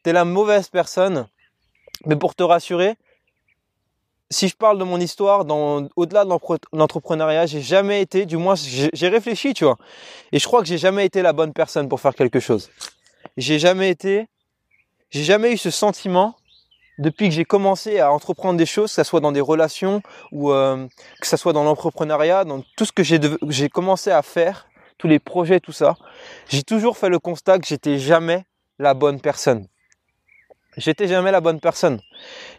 T'es 0.03 0.13
la 0.13 0.25
mauvaise 0.25 0.69
personne. 0.69 1.27
Mais 2.07 2.17
pour 2.17 2.35
te 2.35 2.43
rassurer, 2.43 2.95
si 4.31 4.49
je 4.49 4.57
parle 4.57 4.79
de 4.79 4.85
mon 4.85 5.01
histoire, 5.01 5.45
au-delà 5.97 6.25
de 6.25 6.31
l'entrepreneuriat, 6.73 7.47
j'ai 7.47 7.63
jamais 7.63 8.03
été, 8.03 8.27
du 8.27 8.37
moins, 8.37 8.55
j'ai 8.57 9.09
réfléchi, 9.09 9.55
tu 9.55 9.65
vois. 9.65 9.79
Et 10.33 10.39
je 10.39 10.47
crois 10.47 10.61
que 10.61 10.69
j'ai 10.69 10.79
jamais 10.79 11.07
été 11.07 11.23
la 11.23 11.33
bonne 11.33 11.53
personne 11.53 11.89
pour 11.89 12.01
faire 12.01 12.15
quelque 12.15 12.41
chose. 12.41 12.71
J'ai 13.37 13.59
jamais 13.59 13.91
été, 13.91 14.27
j'ai 15.11 15.25
jamais 15.25 15.53
eu 15.53 15.57
ce 15.57 15.71
sentiment 15.71 16.37
depuis 16.99 17.29
que 17.29 17.35
j'ai 17.35 17.45
commencé 17.45 18.01
à 18.01 18.13
entreprendre 18.13 18.59
des 18.59 18.67
choses, 18.67 18.91
que 18.91 19.03
ce 19.03 19.05
soit 19.05 19.21
dans 19.21 19.33
des 19.33 19.41
relations 19.41 20.03
ou 20.33 20.53
euh, 20.53 20.87
que 21.21 21.27
ce 21.27 21.37
soit 21.37 21.53
dans 21.53 21.65
l'entrepreneuriat, 21.65 22.45
dans 22.45 22.63
tout 22.77 22.85
ce 22.85 22.93
que 22.93 23.03
j'ai 23.03 23.69
commencé 23.69 24.11
à 24.11 24.23
faire, 24.23 24.69
tous 24.99 25.07
les 25.07 25.21
projets, 25.21 25.61
tout 25.61 25.73
ça, 25.73 25.97
j'ai 26.49 26.63
toujours 26.63 26.99
fait 26.99 27.09
le 27.09 27.19
constat 27.19 27.59
que 27.59 27.67
j'étais 27.67 27.99
jamais 27.99 28.45
la 28.79 28.95
bonne 28.95 29.21
personne. 29.21 29.67
J'étais 30.77 31.09
jamais 31.09 31.33
la 31.33 31.41
bonne 31.41 31.61
personne. 31.61 32.01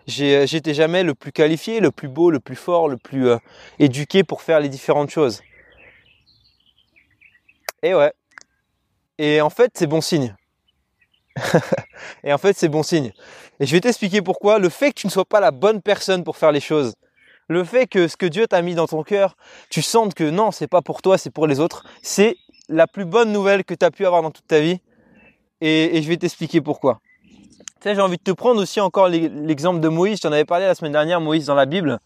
J'étais 0.08 0.74
jamais 0.74 1.04
le 1.04 1.16
plus 1.16 1.32
qualifié, 1.32 1.80
le 1.80 1.92
plus 1.92 2.10
beau, 2.10 2.32
le 2.32 2.40
plus 2.40 2.56
fort, 2.56 2.90
le 2.90 2.98
plus 2.98 3.30
euh, 3.30 3.38
éduqué 3.78 4.24
pour 4.24 4.42
faire 4.42 4.60
les 4.60 4.68
différentes 4.68 5.10
choses. 5.10 5.42
Et 7.82 7.94
ouais. 7.94 8.12
Et 9.18 9.40
en 9.42 9.50
fait, 9.50 9.72
c'est 9.74 9.88
bon 9.88 10.02
signe. 10.02 10.36
et 12.24 12.34
en 12.34 12.38
fait, 12.38 12.58
c'est 12.58 12.70
bon 12.70 12.84
signe. 12.84 13.12
Et 13.60 13.66
je 13.66 13.72
vais 13.72 13.82
t'expliquer 13.82 14.22
pourquoi. 14.22 14.60
Le 14.60 14.70
fait 14.70 14.92
que 14.92 15.00
tu 15.00 15.08
ne 15.08 15.12
sois 15.12 15.26
pas 15.26 15.40
la 15.40 15.52
bonne 15.52 15.82
personne 15.82 16.24
pour 16.24 16.38
faire 16.38 16.52
les 16.52 16.60
choses, 16.60 16.94
le 17.50 17.64
fait 17.64 17.88
que 17.88 18.08
ce 18.08 18.16
que 18.16 18.26
Dieu 18.26 18.48
t'a 18.48 18.62
mis 18.62 18.76
dans 18.76 18.88
ton 18.88 19.04
cœur, 19.04 19.36
tu 19.70 19.82
sentes 19.82 20.14
que 20.14 20.24
non, 20.24 20.52
c'est 20.52 20.68
pas 20.68 20.82
pour 20.82 21.02
toi, 21.02 21.18
c'est 21.18 21.32
pour 21.32 21.48
les 21.48 21.60
autres, 21.60 21.84
c'est 22.04 22.38
la 22.70 22.86
plus 22.86 23.06
bonne 23.06 23.32
nouvelle 23.32 23.64
que 23.64 23.74
tu 23.74 23.84
as 23.84 23.92
pu 23.92 24.06
avoir 24.06 24.22
dans 24.22 24.32
toute 24.32 24.48
ta 24.48 24.60
vie. 24.60 24.80
Et, 25.62 26.02
je 26.02 26.08
vais 26.08 26.16
t'expliquer 26.16 26.62
pourquoi. 26.62 27.02
Tu 27.24 27.84
sais, 27.84 27.96
j'ai 27.96 28.02
envie 28.02 28.18
de 28.18 28.24
te 28.24 28.32
prendre 28.32 28.62
aussi 28.62 28.80
encore 28.80 29.10
l'exemple 29.10 29.80
de 29.80 29.90
Moïse. 29.90 30.20
J'en 30.22 30.32
avais 30.32 30.46
parlé 30.46 30.66
la 30.66 30.76
semaine 30.76 30.92
dernière, 30.92 31.20
Moïse 31.20 31.48
dans 31.48 31.56
la 31.56 31.66
Bible. 31.66 32.00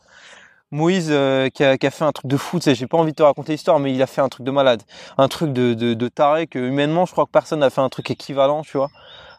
Moïse 0.74 1.10
euh, 1.12 1.50
qui, 1.50 1.64
a, 1.64 1.78
fait 1.78 2.04
un 2.04 2.12
truc 2.12 2.26
de 2.26 2.36
fou, 2.36 2.58
tu 2.58 2.64
sais, 2.64 2.74
j'ai 2.74 2.88
pas 2.88 2.98
envie 2.98 3.12
de 3.12 3.16
te 3.16 3.22
raconter 3.22 3.52
l'histoire, 3.52 3.80
mais 3.80 3.94
il 3.94 4.02
a 4.02 4.08
fait 4.08 4.22
un 4.22 4.28
truc 4.28 4.44
de 4.44 4.50
malade, 4.50 4.82
un 5.20 5.28
truc 5.28 5.54
de, 5.54 5.76
de, 5.76 6.08
taré 6.08 6.48
que 6.48 6.58
humainement, 6.58 7.06
je 7.06 7.12
crois 7.12 7.26
que 7.26 7.32
personne 7.32 7.60
n'a 7.60 7.70
fait 7.70 7.82
un 7.82 7.90
truc 7.90 8.10
équivalent, 8.10 8.64
tu 8.64 8.78
vois, 8.78 8.90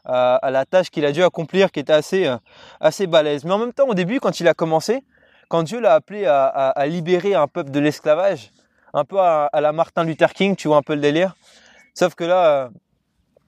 à, 0.05 0.51
la 0.53 0.65
tâche 0.65 0.91
qu'il 0.91 1.05
a 1.05 1.11
dû 1.11 1.25
accomplir, 1.25 1.73
qui 1.73 1.81
était 1.81 1.93
assez, 1.93 2.27
euh, 2.27 2.37
assez 2.81 3.09
balèze. 3.09 3.45
Mais 3.45 3.51
en 3.51 3.59
même 3.59 3.73
temps, 3.73 3.89
au 3.89 3.95
début, 3.95 4.21
quand 4.21 4.39
il 4.39 4.47
a 4.47 4.55
commencé, 4.55 5.03
quand 5.49 5.65
Dieu 5.65 5.81
l'a 5.81 5.95
appelé 5.95 6.25
à, 6.25 6.87
libérer 6.87 7.35
un 7.35 7.49
peuple 7.49 7.73
de 7.73 7.81
l'esclavage, 7.81 8.53
un 8.93 9.05
peu 9.05 9.19
à, 9.19 9.51
la 9.61 9.73
Martin 9.73 10.05
Luther 10.05 10.33
King, 10.33 10.55
tu 10.55 10.69
vois 10.69 10.77
un 10.77 10.83
peu 10.83 10.95
le 10.95 11.01
délire. 11.01 11.35
Sauf 11.95 12.15
que 12.15 12.23
là, 12.23 12.47
euh, 12.47 12.69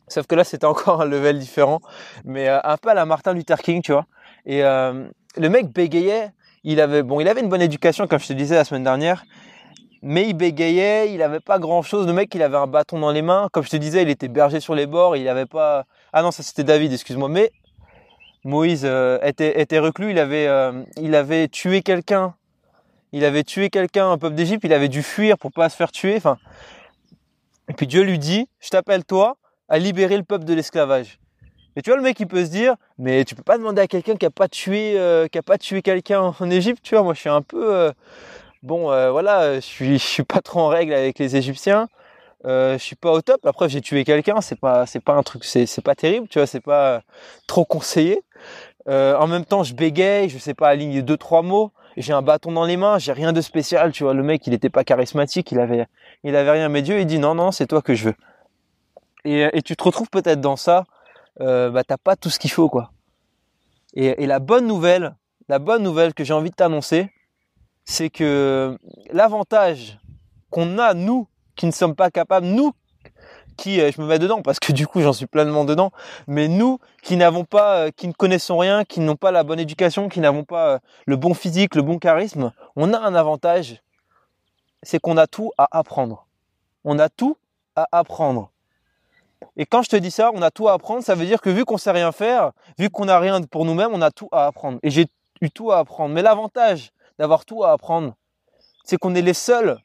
sauf 0.08 0.26
que 0.26 0.34
là, 0.34 0.42
c'était 0.42 0.66
encore 0.66 1.02
un 1.02 1.04
level 1.04 1.38
différent, 1.38 1.80
mais 2.24 2.48
un 2.48 2.76
peu 2.78 2.88
à 2.88 2.94
la 2.94 3.06
Martin 3.06 3.32
Luther 3.32 3.58
King, 3.58 3.80
tu 3.80 3.92
vois. 3.92 4.06
Et 4.44 4.62
le 4.62 5.48
mec 5.48 5.68
bégayait 5.72 6.32
il 6.66 6.80
avait, 6.80 7.00
une 7.00 7.48
bonne 7.48 7.62
éducation, 7.62 8.08
comme 8.08 8.18
je 8.18 8.26
te 8.26 8.32
disais 8.32 8.56
la 8.56 8.64
semaine 8.64 8.82
dernière, 8.82 9.24
mais 10.02 10.28
il 10.28 10.34
bégayait, 10.34 11.12
il 11.12 11.18
n'avait 11.18 11.40
pas 11.40 11.60
grand 11.60 11.82
chose. 11.82 12.08
Le 12.08 12.12
mec, 12.12 12.34
il 12.34 12.42
avait 12.42 12.56
un 12.56 12.66
bâton 12.66 12.98
dans 12.98 13.12
les 13.12 13.22
mains. 13.22 13.48
Comme 13.52 13.62
je 13.62 13.70
te 13.70 13.76
disais, 13.76 14.02
il 14.02 14.10
était 14.10 14.26
berger 14.26 14.58
sur 14.58 14.74
les 14.74 14.86
bords, 14.86 15.16
il 15.16 15.32
pas. 15.50 15.84
Ah 16.12 16.22
non, 16.22 16.32
ça 16.32 16.42
c'était 16.42 16.64
David, 16.64 16.92
excuse-moi. 16.92 17.28
Mais 17.28 17.52
Moïse 18.42 18.82
euh, 18.84 19.18
était, 19.22 19.60
était, 19.60 19.78
reclus, 19.78 20.10
il 20.10 20.18
avait, 20.18 20.48
euh, 20.48 20.82
il 21.00 21.14
avait 21.14 21.46
tué 21.46 21.82
quelqu'un. 21.82 22.34
Il 23.12 23.24
avait 23.24 23.44
tué 23.44 23.70
quelqu'un, 23.70 24.10
un 24.10 24.18
peuple 24.18 24.34
d'Égypte, 24.34 24.64
il 24.64 24.72
avait 24.72 24.88
dû 24.88 25.04
fuir 25.04 25.38
pour 25.38 25.52
pas 25.52 25.68
se 25.68 25.76
faire 25.76 25.92
tuer. 25.92 26.16
Enfin, 26.16 26.36
et 27.68 27.74
puis 27.74 27.86
Dieu 27.86 28.02
lui 28.02 28.18
dit, 28.18 28.48
je 28.58 28.70
t'appelle 28.70 29.04
toi 29.04 29.36
à 29.68 29.78
libérer 29.78 30.16
le 30.16 30.24
peuple 30.24 30.44
de 30.44 30.54
l'esclavage. 30.54 31.18
Et 31.76 31.82
tu 31.82 31.90
vois, 31.90 31.98
le 31.98 32.02
mec, 32.02 32.18
il 32.18 32.26
peut 32.26 32.44
se 32.44 32.50
dire, 32.50 32.74
mais 32.98 33.24
tu 33.26 33.34
peux 33.34 33.42
pas 33.42 33.58
demander 33.58 33.82
à 33.82 33.86
quelqu'un 33.86 34.16
qui 34.16 34.24
a 34.24 34.30
pas 34.30 34.48
tué, 34.48 34.98
euh, 34.98 35.28
qui 35.28 35.36
a 35.36 35.42
pas 35.42 35.58
tué 35.58 35.82
quelqu'un 35.82 36.34
en 36.40 36.50
Égypte, 36.50 36.80
tu 36.82 36.94
vois. 36.94 37.04
Moi, 37.04 37.12
je 37.12 37.20
suis 37.20 37.28
un 37.28 37.42
peu, 37.42 37.74
euh, 37.74 37.92
bon, 38.62 38.90
euh, 38.90 39.10
voilà, 39.10 39.56
je 39.56 39.60
suis, 39.60 39.98
je 39.98 40.04
suis 40.04 40.22
pas 40.22 40.40
trop 40.40 40.60
en 40.60 40.68
règle 40.68 40.94
avec 40.94 41.18
les 41.18 41.36
Égyptiens. 41.36 41.88
je 42.44 42.78
suis 42.78 42.96
pas 42.96 43.12
au 43.12 43.20
top. 43.20 43.44
Après, 43.44 43.68
j'ai 43.68 43.82
tué 43.82 44.04
quelqu'un, 44.04 44.40
c'est 44.40 44.58
pas, 44.58 44.86
c'est 44.86 45.00
pas 45.00 45.12
un 45.12 45.22
truc, 45.22 45.44
c'est, 45.44 45.66
c'est 45.66 45.82
pas 45.82 45.94
terrible, 45.94 46.28
tu 46.28 46.38
vois, 46.38 46.46
c'est 46.46 46.60
pas 46.60 47.02
trop 47.46 47.66
conseillé. 47.66 48.22
en 48.88 49.26
même 49.26 49.44
temps, 49.44 49.62
je 49.62 49.74
bégaye, 49.74 50.30
je 50.30 50.38
sais 50.38 50.54
pas 50.54 50.68
aligner 50.68 51.02
deux 51.02 51.18
trois 51.18 51.42
mots. 51.42 51.72
J'ai 51.98 52.12
un 52.12 52.22
bâton 52.22 52.52
dans 52.52 52.64
les 52.66 52.76
mains, 52.76 52.98
j'ai 52.98 53.12
rien 53.12 53.32
de 53.32 53.40
spécial, 53.40 53.92
tu 53.92 54.04
vois. 54.04 54.14
Le 54.14 54.22
mec, 54.22 54.46
il 54.46 54.54
était 54.54 54.70
pas 54.70 54.84
charismatique, 54.84 55.50
il 55.52 55.58
avait, 55.60 55.86
il 56.24 56.36
avait 56.36 56.50
rien. 56.52 56.68
Mais 56.68 56.82
Dieu, 56.82 57.00
il 57.00 57.06
dit 57.06 57.18
non, 57.18 57.34
non, 57.34 57.52
c'est 57.52 57.66
toi 57.66 57.82
que 57.82 57.94
je 57.94 58.06
veux. 58.08 58.14
Et 59.24 59.62
tu 59.62 59.76
te 59.76 59.82
retrouves 59.82 60.08
peut-être 60.08 60.40
dans 60.40 60.56
ça 60.56 60.84
euh, 61.40 61.70
bah, 61.70 61.84
t'as 61.84 61.96
pas 61.96 62.16
tout 62.16 62.30
ce 62.30 62.38
qu'il 62.38 62.50
faut, 62.50 62.68
quoi. 62.68 62.92
Et, 63.94 64.26
la 64.26 64.38
bonne 64.40 64.66
nouvelle, 64.66 65.16
la 65.48 65.58
bonne 65.58 65.82
nouvelle 65.82 66.12
que 66.12 66.22
j'ai 66.22 66.34
envie 66.34 66.50
de 66.50 66.54
t'annoncer, 66.54 67.10
c'est 67.84 68.10
que 68.10 68.76
l'avantage 69.10 69.98
qu'on 70.50 70.78
a, 70.78 70.92
nous, 70.92 71.28
qui 71.54 71.66
ne 71.66 71.70
sommes 71.70 71.94
pas 71.94 72.10
capables, 72.10 72.46
nous, 72.46 72.72
qui, 73.56 73.80
euh, 73.80 73.90
je 73.90 74.00
me 74.02 74.06
mets 74.06 74.18
dedans 74.18 74.42
parce 74.42 74.58
que 74.60 74.72
du 74.72 74.86
coup 74.86 75.00
j'en 75.00 75.14
suis 75.14 75.26
pleinement 75.26 75.64
dedans, 75.64 75.92
mais 76.26 76.46
nous 76.46 76.78
qui 77.02 77.16
n'avons 77.16 77.44
pas, 77.44 77.86
euh, 77.86 77.90
qui 77.90 78.06
ne 78.06 78.12
connaissons 78.12 78.58
rien, 78.58 78.84
qui 78.84 79.00
n'ont 79.00 79.16
pas 79.16 79.30
la 79.30 79.44
bonne 79.44 79.60
éducation, 79.60 80.10
qui 80.10 80.20
n'avons 80.20 80.44
pas 80.44 80.80
le 81.06 81.16
bon 81.16 81.32
physique, 81.32 81.74
le 81.74 81.80
bon 81.80 81.98
charisme, 81.98 82.52
on 82.74 82.92
a 82.92 82.98
un 82.98 83.14
avantage, 83.14 83.82
c'est 84.82 84.98
qu'on 84.98 85.16
a 85.16 85.26
tout 85.26 85.52
à 85.56 85.66
apprendre. 85.70 86.26
On 86.84 86.98
a 86.98 87.08
tout 87.08 87.38
à 87.76 87.88
apprendre. 87.92 88.50
Et 89.56 89.66
quand 89.66 89.82
je 89.82 89.88
te 89.88 89.96
dis 89.96 90.10
ça, 90.10 90.30
on 90.34 90.42
a 90.42 90.50
tout 90.50 90.68
à 90.68 90.72
apprendre, 90.72 91.02
ça 91.02 91.14
veut 91.14 91.26
dire 91.26 91.40
que 91.40 91.50
vu 91.50 91.64
qu'on 91.64 91.78
sait 91.78 91.90
rien 91.90 92.12
faire, 92.12 92.52
vu 92.78 92.90
qu'on 92.90 93.06
n'a 93.06 93.18
rien 93.18 93.40
pour 93.42 93.64
nous-mêmes, 93.64 93.90
on 93.92 94.02
a 94.02 94.10
tout 94.10 94.28
à 94.32 94.46
apprendre. 94.46 94.78
Et 94.82 94.90
j'ai 94.90 95.06
eu 95.40 95.50
tout 95.50 95.72
à 95.72 95.78
apprendre. 95.78 96.14
Mais 96.14 96.22
l'avantage 96.22 96.90
d'avoir 97.18 97.44
tout 97.44 97.64
à 97.64 97.72
apprendre, 97.72 98.14
c'est 98.84 98.96
qu'on 98.96 99.14
est 99.14 99.22
les 99.22 99.34
seuls, 99.34 99.78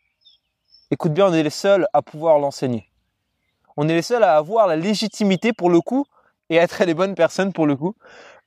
écoute 0.91 1.13
bien, 1.13 1.27
on 1.27 1.33
est 1.33 1.43
les 1.43 1.49
seuls 1.49 1.87
à 1.93 2.01
pouvoir 2.01 2.39
l'enseigner. 2.39 2.89
On 3.77 3.87
est 3.87 3.95
les 3.95 4.01
seuls 4.01 4.23
à 4.23 4.35
avoir 4.35 4.67
la 4.67 4.75
légitimité 4.75 5.53
pour 5.53 5.69
le 5.69 5.81
coup, 5.81 6.05
et 6.49 6.55
être 6.55 6.83
les 6.83 6.93
bonnes 6.93 7.15
personnes 7.15 7.53
pour 7.53 7.65
le 7.65 7.77
coup, 7.77 7.95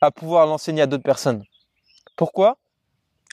à 0.03 0.11
pouvoir 0.11 0.47
l'enseigner 0.47 0.83
à 0.83 0.87
d'autres 0.87 1.03
personnes. 1.03 1.43
Pourquoi? 2.17 2.59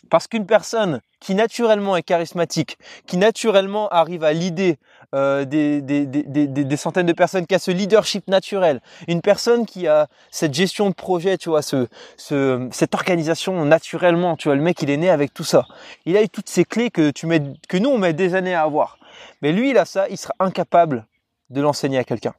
Parce 0.09 0.27
qu'une 0.27 0.45
personne 0.45 1.01
qui 1.21 1.35
naturellement 1.35 1.95
est 1.95 2.03
charismatique, 2.03 2.77
qui 3.05 3.17
naturellement 3.17 3.87
arrive 3.89 4.23
à 4.23 4.33
l'idée 4.33 4.77
euh, 5.13 5.45
des, 5.45 5.81
des, 5.81 6.05
des, 6.05 6.47
des, 6.47 6.77
centaines 6.77 7.05
de 7.05 7.13
personnes, 7.13 7.45
qui 7.45 7.55
a 7.55 7.59
ce 7.59 7.71
leadership 7.71 8.27
naturel, 8.27 8.81
une 9.07 9.21
personne 9.21 9.65
qui 9.65 9.87
a 9.87 10.07
cette 10.31 10.53
gestion 10.53 10.89
de 10.89 10.95
projet, 10.95 11.37
tu 11.37 11.49
vois, 11.49 11.61
ce, 11.61 11.87
ce, 12.17 12.67
cette 12.71 12.95
organisation 12.95 13.63
naturellement, 13.63 14.35
tu 14.35 14.47
vois, 14.47 14.55
le 14.55 14.61
mec 14.61 14.81
il 14.81 14.89
est 14.89 14.97
né 14.97 15.09
avec 15.09 15.33
tout 15.33 15.43
ça. 15.43 15.65
Il 16.05 16.17
a 16.17 16.23
eu 16.23 16.29
toutes 16.29 16.49
ces 16.49 16.65
clés 16.65 16.89
que 16.89 17.11
tu 17.11 17.27
mets, 17.27 17.41
que 17.69 17.77
nous 17.77 17.89
on 17.89 17.97
met 17.97 18.13
des 18.13 18.35
années 18.35 18.55
à 18.55 18.63
avoir. 18.63 18.97
Mais 19.41 19.51
lui 19.51 19.69
il 19.69 19.77
a 19.77 19.85
ça, 19.85 20.09
il 20.09 20.17
sera 20.17 20.33
incapable 20.39 21.05
de 21.51 21.61
l'enseigner 21.61 21.99
à 21.99 22.03
quelqu'un. 22.03 22.33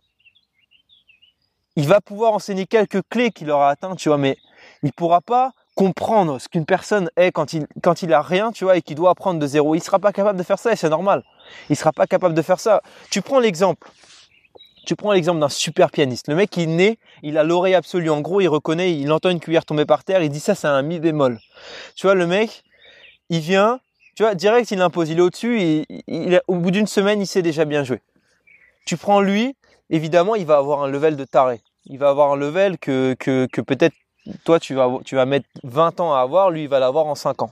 Il 1.76 1.86
va 1.86 2.00
pouvoir 2.00 2.34
enseigner 2.34 2.66
quelques 2.66 3.00
clés 3.08 3.30
qu'il 3.30 3.50
aura 3.50 3.70
atteint, 3.70 3.94
tu 3.96 4.08
vois, 4.08 4.18
mais 4.18 4.36
il 4.82 4.92
pourra 4.92 5.20
pas 5.20 5.52
comprendre 5.74 6.38
ce 6.38 6.48
qu'une 6.48 6.66
personne 6.66 7.10
est 7.16 7.32
quand 7.32 7.52
il, 7.52 7.66
quand 7.82 8.02
a 8.04 8.22
rien, 8.22 8.52
tu 8.52 8.64
vois, 8.64 8.76
et 8.76 8.82
qu'il 8.82 8.96
doit 8.96 9.10
apprendre 9.10 9.40
de 9.40 9.46
zéro. 9.46 9.74
Il 9.74 9.82
sera 9.82 9.98
pas 9.98 10.12
capable 10.12 10.38
de 10.38 10.44
faire 10.44 10.58
ça 10.58 10.72
et 10.72 10.76
c'est 10.76 10.88
normal. 10.88 11.22
Il 11.70 11.76
sera 11.76 11.92
pas 11.92 12.06
capable 12.06 12.34
de 12.34 12.42
faire 12.42 12.60
ça. 12.60 12.82
Tu 13.10 13.22
prends 13.22 13.40
l'exemple. 13.40 13.88
Tu 14.84 14.96
prends 14.96 15.12
l'exemple 15.12 15.40
d'un 15.40 15.48
super 15.48 15.90
pianiste. 15.90 16.28
Le 16.28 16.34
mec, 16.34 16.56
il 16.56 16.74
né, 16.74 16.98
il 17.22 17.38
a 17.38 17.44
l'oreille 17.44 17.74
absolue. 17.74 18.10
En 18.10 18.20
gros, 18.20 18.40
il 18.40 18.48
reconnaît, 18.48 18.92
il 18.98 19.10
entend 19.12 19.30
une 19.30 19.40
cuillère 19.40 19.64
tomber 19.64 19.84
par 19.84 20.02
terre, 20.02 20.22
il 20.22 20.28
dit 20.28 20.40
ça, 20.40 20.54
c'est 20.54 20.66
un 20.66 20.82
mi 20.82 20.98
bémol. 20.98 21.38
Tu 21.94 22.06
vois, 22.06 22.14
le 22.14 22.26
mec, 22.26 22.64
il 23.30 23.40
vient, 23.40 23.78
tu 24.16 24.24
vois, 24.24 24.34
direct, 24.34 24.70
il 24.72 24.78
l'impose. 24.78 25.08
Il 25.08 25.18
est 25.18 25.22
au-dessus 25.22 25.86
au 26.48 26.56
bout 26.56 26.70
d'une 26.72 26.88
semaine, 26.88 27.20
il 27.20 27.26
sait 27.26 27.42
déjà 27.42 27.64
bien 27.64 27.84
jouer. 27.84 28.02
Tu 28.84 28.96
prends 28.96 29.20
lui, 29.20 29.54
évidemment, 29.88 30.34
il 30.34 30.46
va 30.46 30.56
avoir 30.56 30.82
un 30.82 30.88
level 30.88 31.16
de 31.16 31.24
taré. 31.24 31.60
Il 31.86 31.98
va 31.98 32.08
avoir 32.08 32.32
un 32.32 32.36
level 32.36 32.78
que, 32.78 33.14
que, 33.18 33.46
que 33.52 33.60
peut-être 33.60 33.94
toi, 34.44 34.60
tu 34.60 34.74
vas, 34.74 35.26
mettre 35.26 35.48
20 35.64 36.00
ans 36.00 36.14
à 36.14 36.20
avoir, 36.20 36.50
lui, 36.50 36.62
il 36.64 36.68
va 36.68 36.78
l'avoir 36.78 37.06
en 37.06 37.14
5 37.14 37.42
ans. 37.42 37.50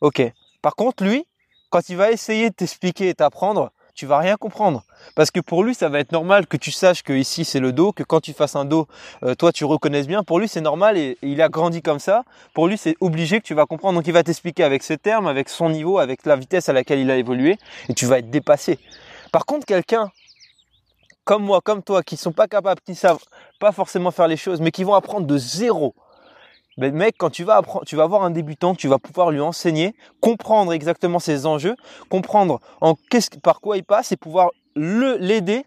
Ok. 0.00 0.22
Par 0.62 0.74
contre, 0.74 1.04
lui, 1.04 1.26
quand 1.70 1.88
il 1.88 1.96
va 1.96 2.10
essayer 2.10 2.50
de 2.50 2.54
t'expliquer 2.54 3.08
et 3.08 3.14
t'apprendre, 3.14 3.72
tu 3.94 4.06
vas 4.06 4.18
rien 4.18 4.36
comprendre. 4.36 4.84
Parce 5.14 5.30
que 5.30 5.40
pour 5.40 5.62
lui, 5.64 5.74
ça 5.74 5.88
va 5.88 5.98
être 5.98 6.12
normal 6.12 6.46
que 6.46 6.56
tu 6.56 6.70
saches 6.70 7.02
que 7.02 7.12
ici 7.12 7.44
c'est 7.44 7.60
le 7.60 7.72
dos, 7.72 7.92
que 7.92 8.02
quand 8.02 8.20
tu 8.20 8.32
fasses 8.32 8.56
un 8.56 8.64
dos, 8.64 8.86
euh, 9.22 9.34
toi 9.34 9.52
tu 9.52 9.64
reconnaisses 9.64 10.06
bien. 10.06 10.22
Pour 10.22 10.38
lui, 10.38 10.48
c'est 10.48 10.60
normal 10.60 10.96
et, 10.96 11.18
il 11.22 11.42
a 11.42 11.48
grandi 11.48 11.82
comme 11.82 11.98
ça. 11.98 12.24
Pour 12.54 12.68
lui, 12.68 12.78
c'est 12.78 12.96
obligé 13.00 13.40
que 13.40 13.46
tu 13.46 13.54
vas 13.54 13.66
comprendre. 13.66 13.98
Donc 13.98 14.06
il 14.06 14.12
va 14.12 14.22
t'expliquer 14.22 14.64
avec 14.64 14.82
ses 14.82 14.96
termes, 14.96 15.26
avec 15.26 15.48
son 15.48 15.68
niveau, 15.68 15.98
avec 15.98 16.24
la 16.24 16.36
vitesse 16.36 16.68
à 16.68 16.72
laquelle 16.72 17.00
il 17.00 17.10
a 17.10 17.16
évolué 17.16 17.58
et 17.88 17.94
tu 17.94 18.06
vas 18.06 18.18
être 18.18 18.30
dépassé. 18.30 18.78
Par 19.30 19.44
contre, 19.44 19.66
quelqu'un 19.66 20.10
comme 21.24 21.42
moi, 21.44 21.60
comme 21.60 21.82
toi, 21.82 22.02
qui 22.02 22.16
sont 22.16 22.32
pas 22.32 22.48
capables, 22.48 22.80
qui 22.80 22.94
savent 22.94 23.22
pas 23.60 23.72
forcément 23.72 24.10
faire 24.10 24.28
les 24.28 24.36
choses, 24.36 24.60
mais 24.60 24.70
qui 24.70 24.84
vont 24.84 24.94
apprendre 24.94 25.26
de 25.26 25.38
zéro, 25.38 25.94
Mais 26.78 26.90
mec, 26.90 27.16
quand 27.18 27.30
tu 27.30 27.44
vas 27.44 27.56
apprendre, 27.56 27.84
tu 27.84 27.96
vas 27.96 28.04
avoir 28.04 28.22
un 28.24 28.30
débutant, 28.30 28.74
tu 28.74 28.88
vas 28.88 28.98
pouvoir 28.98 29.30
lui 29.30 29.40
enseigner, 29.40 29.94
comprendre 30.20 30.72
exactement 30.72 31.18
ses 31.18 31.46
enjeux, 31.46 31.76
comprendre 32.08 32.60
en 32.80 32.94
qu'est-ce, 33.10 33.30
par 33.38 33.60
quoi 33.60 33.76
il 33.76 33.84
passe 33.84 34.12
et 34.12 34.16
pouvoir 34.16 34.50
le, 34.74 35.16
l'aider 35.18 35.64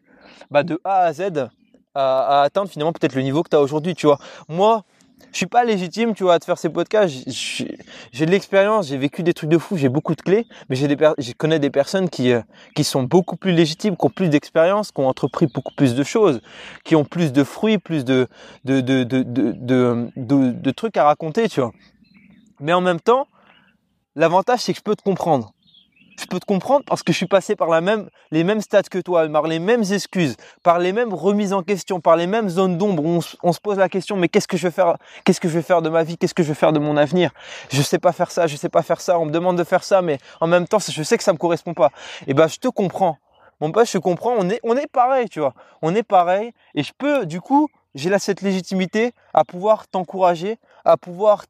bah, 0.52 0.64
de 0.64 0.80
A 0.84 1.02
à 1.02 1.14
Z 1.14 1.50
à, 1.94 2.42
à 2.42 2.42
atteindre 2.44 2.70
finalement 2.70 2.92
peut-être 2.92 3.16
le 3.16 3.22
niveau 3.22 3.44
que 3.44 3.50
tu 3.50 3.56
as 3.56 3.62
aujourd'hui, 3.62 3.96
tu 3.96 4.08
vois. 4.08 4.20
Moi, 4.50 4.84
je 5.32 5.38
suis 5.38 5.48
pas 5.48 5.66
légitime, 5.66 6.14
tu 6.14 6.24
vois, 6.24 6.36
à 6.36 6.40
te 6.40 6.46
faire 6.46 6.58
ces 6.58 6.70
podcasts. 6.70 7.14
J'ai 7.28 8.26
de 8.26 8.32
l'expérience, 8.32 8.88
j'ai 8.88 8.98
vécu 8.98 9.24
des 9.24 9.34
trucs 9.34 9.50
de 9.50 9.58
fou, 9.58 9.76
j'ai 9.78 9.90
beaucoup 9.90 10.16
de 10.16 10.22
clés, 10.22 10.46
mais 10.70 10.76
j'ai 10.76 10.88
des 10.88 10.96
je 11.18 11.34
connais 11.34 11.60
des 11.60 11.70
personnes 11.70 12.10
qui 12.10 12.32
euh, 12.32 12.42
qui 12.76 12.84
sont 12.84 13.04
beaucoup 13.04 13.36
plus 13.36 13.52
légitimes, 13.52 13.98
qui 13.98 14.06
ont 14.06 14.10
plus 14.10 14.30
d'expérience, 14.30 14.92
qui 14.92 15.02
ont 15.02 15.08
entrepris 15.08 15.48
beaucoup 15.48 15.74
plus 15.76 15.96
de 15.96 16.04
choses, 16.04 16.42
qui 16.84 16.96
ont 16.96 17.06
plus 17.06 17.34
de 17.34 17.44
fruits, 17.44 17.78
plus 17.78 18.06
de 18.06 18.28
de 18.64 18.82
de 18.82 19.04
de 19.04 19.24
de, 19.24 20.10
de, 20.16 20.52
de 20.52 20.72
trucs 20.72 20.98
à 20.98 21.04
raconter, 21.04 21.50
tu 21.50 21.60
vois. 21.60 21.74
Mais 22.60 22.74
en 22.74 22.82
même 22.82 23.00
temps, 23.02 23.28
l'avantage 24.16 24.60
c'est 24.60 24.74
que 24.74 24.80
je 24.80 24.84
peux 24.84 24.96
te 24.96 25.04
comprendre 25.04 25.55
je 26.20 26.26
peux 26.26 26.40
te 26.40 26.46
comprendre 26.46 26.86
parce 26.86 27.04
que 27.04 27.12
je 27.12 27.18
suis 27.18 27.28
passé 27.28 27.56
par 27.56 27.70
la 27.70 27.82
même, 27.82 28.10
les 28.32 28.44
mêmes 28.44 28.62
stades 28.62 28.90
que 28.90 29.00
toi, 29.00 29.28
par 29.28 29.48
les 29.48 29.60
mêmes 29.60 29.84
excuses, 29.92 30.36
par 30.64 30.80
les 30.80 30.94
mêmes 30.94 31.14
remises 31.14 31.54
en 31.54 31.64
question, 31.64 32.00
par 32.00 32.16
les 32.16 32.28
mêmes 32.28 32.50
zones 32.50 32.78
d'ombre 32.78 33.04
où 33.04 33.22
on, 33.44 33.54
se 33.54 33.60
pose 33.60 33.78
la 33.78 33.90
question, 33.90 34.16
mais 34.16 34.30
qu'est-ce 34.30 34.48
que 34.48 34.58
je 34.58 34.68
vais 34.68 34.72
faire, 34.72 34.98
qu'est-ce 35.24 35.40
que 35.40 35.48
je 35.48 35.54
vais 35.54 35.62
faire 35.62 35.82
de 35.82 35.90
ma 35.90 36.04
vie, 36.04 36.18
qu'est-ce 36.18 36.34
que 36.34 36.44
je 36.44 36.50
vais 36.50 36.56
faire 36.56 36.74
de 36.74 36.80
mon 36.80 36.98
avenir? 36.98 37.32
Je 37.70 37.82
sais 37.82 38.00
pas 38.00 38.12
faire 38.12 38.32
ça, 38.32 38.48
je 38.48 38.56
sais 38.56 38.70
pas 38.70 38.82
faire 38.82 39.02
ça, 39.02 39.20
on 39.20 39.26
me 39.26 39.32
demande 39.32 39.58
de 39.58 39.64
faire 39.64 39.84
ça, 39.84 40.02
mais 40.02 40.18
en 40.40 40.48
même 40.48 40.68
temps, 40.68 40.80
je 40.80 41.04
sais 41.04 41.18
que 41.18 41.24
ça 41.24 41.34
me 41.34 41.38
correspond 41.38 41.74
pas. 41.74 41.92
Et 42.22 42.32
eh 42.32 42.34
ben, 42.34 42.48
je 42.48 42.58
te 42.58 42.68
comprends. 42.68 43.18
Mon 43.62 43.72
pote, 43.72 43.90
je 43.90 43.98
comprends, 43.98 44.34
on 44.38 44.50
est, 44.50 44.60
on 44.64 44.76
est 44.76 44.88
pareil, 44.88 45.30
tu 45.30 45.40
vois. 45.40 45.54
On 45.82 45.96
est 45.96 46.04
pareil, 46.04 46.52
et 46.76 46.84
je 46.84 46.92
peux, 46.98 47.26
du 47.26 47.40
coup, 47.40 47.70
j'ai 47.94 48.10
là 48.10 48.20
cette 48.20 48.42
légitimité 48.42 49.14
à 49.34 49.46
pouvoir 49.46 49.88
t'encourager, 49.88 50.58
à 50.84 50.98
pouvoir 50.98 51.46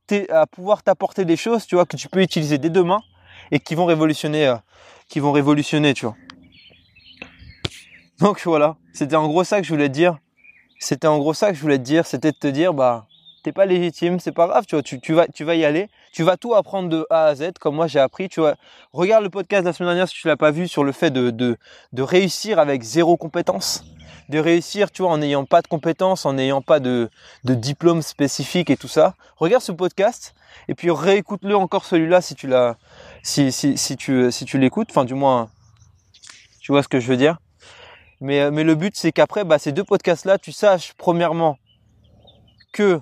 t'apporter 0.84 1.26
des 1.26 1.36
choses, 1.36 1.66
tu 1.66 1.76
vois, 1.76 1.86
que 1.86 1.98
tu 1.98 2.08
peux 2.08 2.22
utiliser 2.22 2.60
dès 2.60 2.70
demain 2.70 3.00
et 3.52 3.60
qui 3.60 3.76
vont 3.76 3.86
révolutionner, 3.86 4.48
euh, 4.48 4.56
qui 5.10 5.20
vont 5.20 5.32
révolutionner, 5.32 5.94
tu 5.94 6.06
vois. 6.06 6.16
Donc 8.20 8.42
voilà, 8.46 8.78
c'était 8.94 9.16
en 9.16 9.28
gros 9.28 9.44
ça 9.44 9.60
que 9.60 9.68
je 9.68 9.74
voulais 9.74 9.90
te 9.90 9.94
dire. 9.94 10.18
C'était 10.80 11.08
en 11.08 11.18
gros 11.18 11.34
ça 11.34 11.50
que 11.50 11.56
je 11.56 11.62
voulais 11.62 11.78
te 11.78 11.84
dire, 11.84 12.06
c'était 12.06 12.32
de 12.32 12.38
te 12.38 12.48
dire, 12.48 12.74
bah, 12.74 13.08
t'es 13.44 13.52
pas 13.52 13.66
légitime, 13.66 14.20
c'est 14.20 14.32
pas 14.32 14.48
grave, 14.48 14.66
tu 14.68 14.76
vois, 14.76 14.84
tu, 14.84 15.14
vas, 15.14 15.28
tu 15.28 15.44
vas 15.44 15.56
y 15.56 15.66
aller, 15.66 15.90
tu 16.14 16.24
vas 16.24 16.38
tout 16.38 16.54
apprendre 16.54 16.90
de 16.90 17.06
A 17.10 17.26
à 17.26 17.36
Z, 17.36 17.54
comme 17.60 17.76
moi 17.76 17.88
j'ai 17.88 18.00
appris, 18.00 18.30
tu 18.30 18.40
vois. 18.40 18.56
Regarde 18.94 19.24
le 19.24 19.30
podcast 19.30 19.64
de 19.64 19.70
la 19.70 19.74
semaine 19.74 19.90
dernière 19.90 20.08
si 20.08 20.16
tu 20.16 20.28
l'as 20.28 20.38
pas 20.38 20.52
vu 20.52 20.68
sur 20.68 20.84
le 20.84 20.92
fait 20.92 21.12
de, 21.12 21.30
de 21.32 22.02
réussir 22.02 22.60
avec 22.60 22.84
zéro 22.84 23.18
compétence 23.18 23.84
de 24.30 24.40
réussir, 24.40 24.92
tu 24.92 25.02
vois, 25.02 25.12
en 25.12 25.18
n'ayant 25.18 25.46
pas 25.46 25.62
de 25.62 25.68
compétences, 25.68 26.26
en 26.26 26.34
n'ayant 26.34 26.62
pas 26.62 26.80
de, 26.80 27.10
diplôme 27.44 28.02
spécifique 28.02 28.70
et 28.70 28.78
tout 28.78 28.88
ça. 28.88 29.16
Regarde 29.38 29.64
ce 29.64 29.72
podcast 29.72 30.34
et 30.68 30.76
puis 30.76 30.90
réécoute-le 30.90 31.56
encore 31.56 31.86
celui-là 31.86 32.22
si 32.22 32.36
tu 32.36 32.48
l'as, 32.48 32.78
tu, 33.24 33.52
si 33.52 33.96
tu 33.98 34.58
l'écoutes, 34.58 34.90
enfin 34.90 35.06
du 35.06 35.14
moins, 35.14 35.50
tu 36.60 36.72
vois 36.72 36.84
ce 36.84 36.88
que 36.88 37.00
je 37.00 37.08
veux 37.08 37.18
dire. 37.18 37.38
Mais, 38.22 38.50
mais 38.50 38.64
le 38.64 38.76
but 38.76 38.96
c'est 38.96 39.12
qu'après, 39.12 39.44
bah, 39.44 39.60
ces 39.60 39.72
deux 39.72 39.84
podcasts-là, 39.84 40.38
tu 40.38 40.52
saches 40.52 40.94
premièrement 40.94 41.58
que 42.74 43.02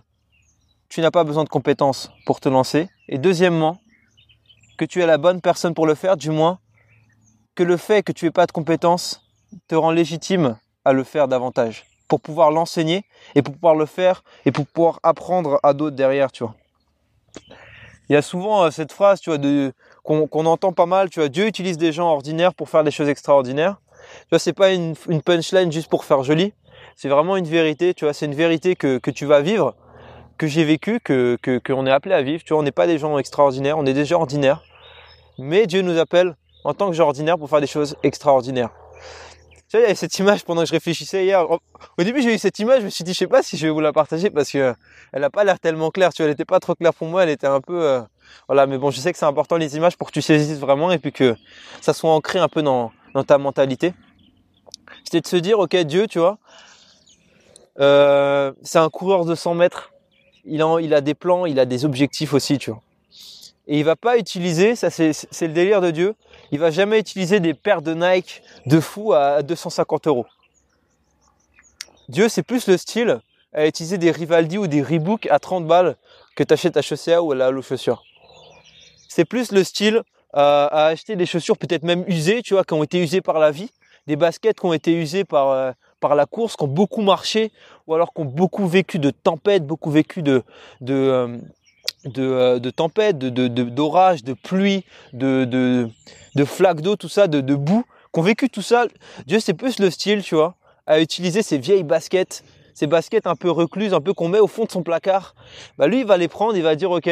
tu 0.89 1.01
n'as 1.01 1.11
pas 1.11 1.23
besoin 1.23 1.43
de 1.43 1.49
compétences 1.49 2.11
pour 2.25 2.39
te 2.39 2.49
lancer. 2.49 2.89
Et 3.07 3.17
deuxièmement, 3.17 3.79
que 4.77 4.85
tu 4.85 5.01
es 5.01 5.05
la 5.05 5.17
bonne 5.17 5.41
personne 5.41 5.73
pour 5.73 5.87
le 5.87 5.95
faire, 5.95 6.17
du 6.17 6.29
moins 6.29 6.59
que 7.55 7.63
le 7.63 7.77
fait 7.77 8.03
que 8.03 8.11
tu 8.11 8.25
n'aies 8.25 8.31
pas 8.31 8.45
de 8.45 8.51
compétences 8.51 9.21
te 9.67 9.75
rend 9.75 9.91
légitime 9.91 10.57
à 10.85 10.93
le 10.93 11.03
faire 11.03 11.27
davantage 11.27 11.85
pour 12.07 12.21
pouvoir 12.21 12.51
l'enseigner 12.51 13.05
et 13.35 13.41
pour 13.41 13.55
pouvoir 13.55 13.75
le 13.75 13.85
faire 13.85 14.23
et 14.45 14.51
pour 14.51 14.67
pouvoir 14.67 14.99
apprendre 15.03 15.59
à 15.63 15.73
d'autres 15.73 15.95
derrière, 15.95 16.31
tu 16.31 16.43
vois. 16.43 16.55
Il 18.09 18.13
y 18.13 18.15
a 18.15 18.21
souvent 18.21 18.65
euh, 18.65 18.69
cette 18.69 18.91
phrase, 18.91 19.21
tu 19.21 19.29
vois, 19.29 19.37
de 19.37 19.73
qu'on 20.03 20.45
entend 20.45 20.73
pas 20.73 20.85
mal, 20.85 21.09
tu 21.09 21.21
vois, 21.21 21.29
Dieu 21.29 21.47
utilise 21.47 21.77
des 21.77 21.93
gens 21.93 22.09
ordinaires 22.09 22.53
pour 22.53 22.69
faire 22.69 22.83
des 22.83 22.91
choses 22.91 23.07
extraordinaires. 23.07 23.77
Tu 24.23 24.27
vois, 24.31 24.39
c'est 24.39 24.53
pas 24.53 24.73
une, 24.73 24.95
punchline 25.25 25.71
juste 25.71 25.89
pour 25.89 26.03
faire 26.03 26.23
joli. 26.23 26.53
C'est 26.97 27.07
vraiment 27.07 27.37
une 27.37 27.47
vérité, 27.47 27.93
tu 27.93 28.03
vois, 28.03 28.13
c'est 28.13 28.25
une 28.25 28.35
vérité 28.35 28.75
que, 28.75 28.97
que 28.97 29.09
tu 29.09 29.25
vas 29.25 29.41
vivre, 29.41 29.73
que 30.37 30.45
j'ai 30.45 30.65
vécu, 30.65 30.99
que 30.99 31.39
qu'on 31.65 31.87
est 31.87 31.91
appelé 31.91 32.13
à 32.13 32.21
vivre. 32.21 32.43
Tu 32.43 32.53
vois, 32.53 32.59
on 32.59 32.63
n'est 32.63 32.71
pas 32.71 32.85
des 32.85 32.99
gens 32.99 33.17
extraordinaires, 33.17 33.77
on 33.77 33.85
est 33.85 34.05
gens 34.05 34.19
ordinaires. 34.19 34.61
Mais 35.39 35.65
Dieu 35.65 35.81
nous 35.81 35.97
appelle 35.97 36.35
en 36.65 36.73
tant 36.73 36.89
que 36.89 36.95
gens 36.95 37.05
ordinaires 37.05 37.37
pour 37.37 37.49
faire 37.49 37.61
des 37.61 37.67
choses 37.67 37.95
extraordinaires. 38.03 38.69
Tu 39.73 39.77
vois, 39.77 39.85
il 39.85 39.85
y 39.85 39.89
avait 39.89 39.95
cette 39.95 40.19
image 40.19 40.43
pendant 40.43 40.61
que 40.61 40.67
je 40.67 40.73
réfléchissais 40.73 41.25
hier. 41.25 41.49
Au 41.49 42.03
début, 42.03 42.21
j'ai 42.21 42.35
eu 42.35 42.37
cette 42.37 42.59
image, 42.59 42.81
je 42.81 42.85
me 42.85 42.89
suis 42.91 43.03
dit, 43.03 43.11
je 43.11 43.17
sais 43.17 43.25
pas 43.25 43.41
si 43.41 43.57
je 43.57 43.65
vais 43.65 43.71
vous 43.71 43.79
la 43.79 43.91
partager 43.91 44.29
parce 44.29 44.51
que 44.51 44.75
elle 45.11 45.23
a 45.23 45.31
pas 45.31 45.43
l'air 45.43 45.59
tellement 45.59 45.89
claire. 45.89 46.13
Tu 46.13 46.21
vois, 46.21 46.27
elle 46.27 46.33
était 46.33 46.45
pas 46.45 46.59
trop 46.59 46.75
claire 46.75 46.93
pour 46.93 47.07
moi, 47.07 47.23
elle 47.23 47.29
était 47.29 47.47
un 47.47 47.59
peu, 47.59 47.81
euh, 47.83 47.99
voilà, 48.47 48.67
mais 48.67 48.77
bon, 48.77 48.91
je 48.91 48.99
sais 48.99 49.11
que 49.11 49.17
c'est 49.17 49.25
important 49.25 49.57
les 49.57 49.75
images 49.75 49.97
pour 49.97 50.09
que 50.09 50.13
tu 50.13 50.21
saisisses 50.21 50.59
vraiment 50.59 50.91
et 50.91 50.99
puis 50.99 51.11
que 51.11 51.35
ça 51.81 51.91
soit 51.91 52.11
ancré 52.11 52.37
un 52.37 52.49
peu 52.49 52.61
dans, 52.61 52.91
dans 53.15 53.23
ta 53.23 53.39
mentalité. 53.39 53.95
C'était 55.05 55.21
de 55.21 55.27
se 55.27 55.37
dire, 55.37 55.57
ok, 55.57 55.75
Dieu, 55.77 56.05
tu 56.05 56.19
vois, 56.19 56.37
euh, 57.79 58.51
c'est 58.61 58.77
un 58.77 58.91
coureur 58.91 59.25
de 59.25 59.33
100 59.33 59.55
mètres. 59.55 59.91
Il 60.45 60.61
a, 60.61 60.77
il 60.81 60.93
a 60.93 61.01
des 61.01 61.15
plans, 61.15 61.47
il 61.47 61.59
a 61.59 61.65
des 61.65 61.83
objectifs 61.83 62.35
aussi, 62.35 62.59
tu 62.59 62.69
vois. 62.69 62.83
Et 63.67 63.79
il 63.79 63.85
va 63.85 63.95
pas 63.95 64.17
utiliser, 64.17 64.75
ça 64.75 64.89
c'est, 64.89 65.13
le 65.41 65.47
délire 65.47 65.81
de 65.81 65.91
Dieu, 65.91 66.15
il 66.51 66.59
va 66.59 66.69
jamais 66.69 66.99
utiliser 66.99 67.39
des 67.39 67.53
paires 67.53 67.81
de 67.81 67.93
Nike 67.93 68.41
de 68.65 68.79
fou 68.79 69.13
à 69.13 69.41
250 69.41 70.07
euros. 70.07 70.25
Dieu, 72.09 72.27
c'est 72.27 72.43
plus 72.43 72.67
le 72.67 72.77
style 72.77 73.21
à 73.53 73.65
utiliser 73.67 73.97
des 73.97 74.11
Rivaldi 74.11 74.57
ou 74.57 74.67
des 74.67 74.81
Reebok 74.81 75.27
à 75.27 75.39
30 75.39 75.65
balles 75.65 75.95
que 76.35 76.43
tu 76.43 76.53
achètes 76.53 76.75
à 76.75 76.81
Chaussea 76.81 77.21
ou 77.21 77.31
à 77.31 77.35
la 77.35 77.61
chaussures 77.61 78.03
c'est 79.13 79.25
plus 79.25 79.51
le 79.51 79.63
style 79.63 79.97
euh, 79.97 80.67
à 80.71 80.87
acheter 80.87 81.15
des 81.15 81.27
chaussures 81.27 81.57
peut-être 81.57 81.83
même 81.83 82.03
usées, 82.07 82.41
tu 82.41 82.55
vois, 82.55 82.63
qui 82.63 82.73
ont 82.73 82.83
été 82.83 82.99
usées 82.99 83.21
par 83.21 83.37
la 83.37 83.51
vie, 83.51 83.69
des 84.07 84.15
baskets 84.15 84.59
qui 84.59 84.65
ont 84.65 84.73
été 84.73 84.91
usées 84.91 85.23
par, 85.23 85.49
euh, 85.49 85.71
la 86.15 86.25
course, 86.25 86.55
qui 86.55 86.63
ont 86.63 86.67
beaucoup 86.67 87.01
marché, 87.01 87.51
ou 87.85 87.93
alors 87.93 88.11
qui 88.11 88.21
ont 88.21 88.25
beaucoup 88.25 88.67
vécu 88.67 88.97
de 88.97 89.11
tempêtes, 89.11 89.67
beaucoup 89.67 89.91
vécu 89.91 90.23
de, 90.23 90.43
de, 90.81 90.93
euh, 90.95 91.37
de, 92.05 92.59
de 92.59 92.69
tempêtes, 92.69 93.17
de, 93.17 93.29
de, 93.29 93.47
de, 93.47 94.33
pluie, 94.33 94.83
de, 95.13 95.45
de, 95.45 95.89
de 96.35 96.45
flaques 96.45 96.81
d'eau, 96.81 96.95
tout 96.95 97.09
ça, 97.09 97.27
de, 97.27 97.41
de 97.41 97.55
boue, 97.55 97.83
qui 98.13 98.19
ont 98.19 98.23
vécu 98.23 98.49
tout 98.49 98.61
ça. 98.61 98.85
Dieu, 99.25 99.39
c'est 99.39 99.53
plus 99.53 99.79
le 99.79 99.89
style, 99.89 100.23
tu 100.23 100.35
vois, 100.35 100.55
à 100.85 100.99
utiliser 100.99 101.41
ces 101.41 101.57
vieilles 101.57 101.83
baskets, 101.83 102.43
ces 102.73 102.87
baskets 102.87 103.27
un 103.27 103.35
peu 103.35 103.49
recluses, 103.49 103.93
un 103.93 104.01
peu 104.01 104.13
qu'on 104.13 104.27
met 104.27 104.39
au 104.39 104.47
fond 104.47 104.65
de 104.65 104.71
son 104.71 104.83
placard. 104.83 105.35
Bah 105.77 105.87
lui, 105.87 105.99
il 105.99 106.05
va 106.05 106.17
les 106.17 106.27
prendre, 106.27 106.55
il 106.55 106.63
va 106.63 106.75
dire, 106.75 106.91
ok, 106.91 107.09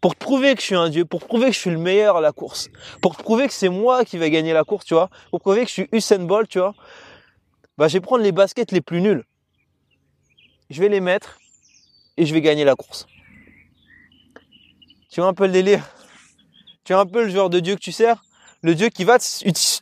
pour 0.00 0.14
prouver 0.14 0.54
que 0.54 0.60
je 0.60 0.66
suis 0.66 0.74
un 0.76 0.88
dieu, 0.88 1.04
pour 1.04 1.24
prouver 1.26 1.46
que 1.46 1.52
je 1.52 1.58
suis 1.58 1.70
le 1.70 1.78
meilleur 1.78 2.16
à 2.16 2.20
la 2.20 2.32
course, 2.32 2.68
pour 3.02 3.16
prouver 3.16 3.48
que 3.48 3.54
c'est 3.54 3.68
moi 3.68 4.04
qui 4.04 4.18
vais 4.18 4.30
gagner 4.30 4.52
la 4.52 4.64
course, 4.64 4.84
tu 4.84 4.94
vois, 4.94 5.10
pour 5.30 5.40
prouver 5.40 5.62
que 5.62 5.68
je 5.68 5.72
suis 5.72 5.88
Usain 5.92 6.20
Bolt, 6.20 6.48
tu 6.48 6.58
vois, 6.58 6.74
bah, 7.76 7.88
je 7.88 7.94
vais 7.94 8.00
prendre 8.00 8.22
les 8.22 8.32
baskets 8.32 8.72
les 8.72 8.80
plus 8.80 9.00
nulles. 9.00 9.24
Je 10.70 10.80
vais 10.80 10.88
les 10.88 11.00
mettre 11.00 11.38
et 12.16 12.26
je 12.26 12.34
vais 12.34 12.40
gagner 12.40 12.64
la 12.64 12.74
course. 12.74 13.06
Tu 15.10 15.20
vois 15.20 15.28
un 15.28 15.34
peu 15.34 15.46
le 15.46 15.52
délire? 15.52 15.84
Tu 16.84 16.92
vois 16.92 17.02
un 17.02 17.06
peu 17.06 17.24
le 17.24 17.30
genre 17.30 17.50
de 17.50 17.60
dieu 17.60 17.74
que 17.74 17.80
tu 17.80 17.92
sers? 17.92 18.22
Le 18.62 18.74
dieu 18.74 18.88
qui 18.88 19.04
va 19.04 19.18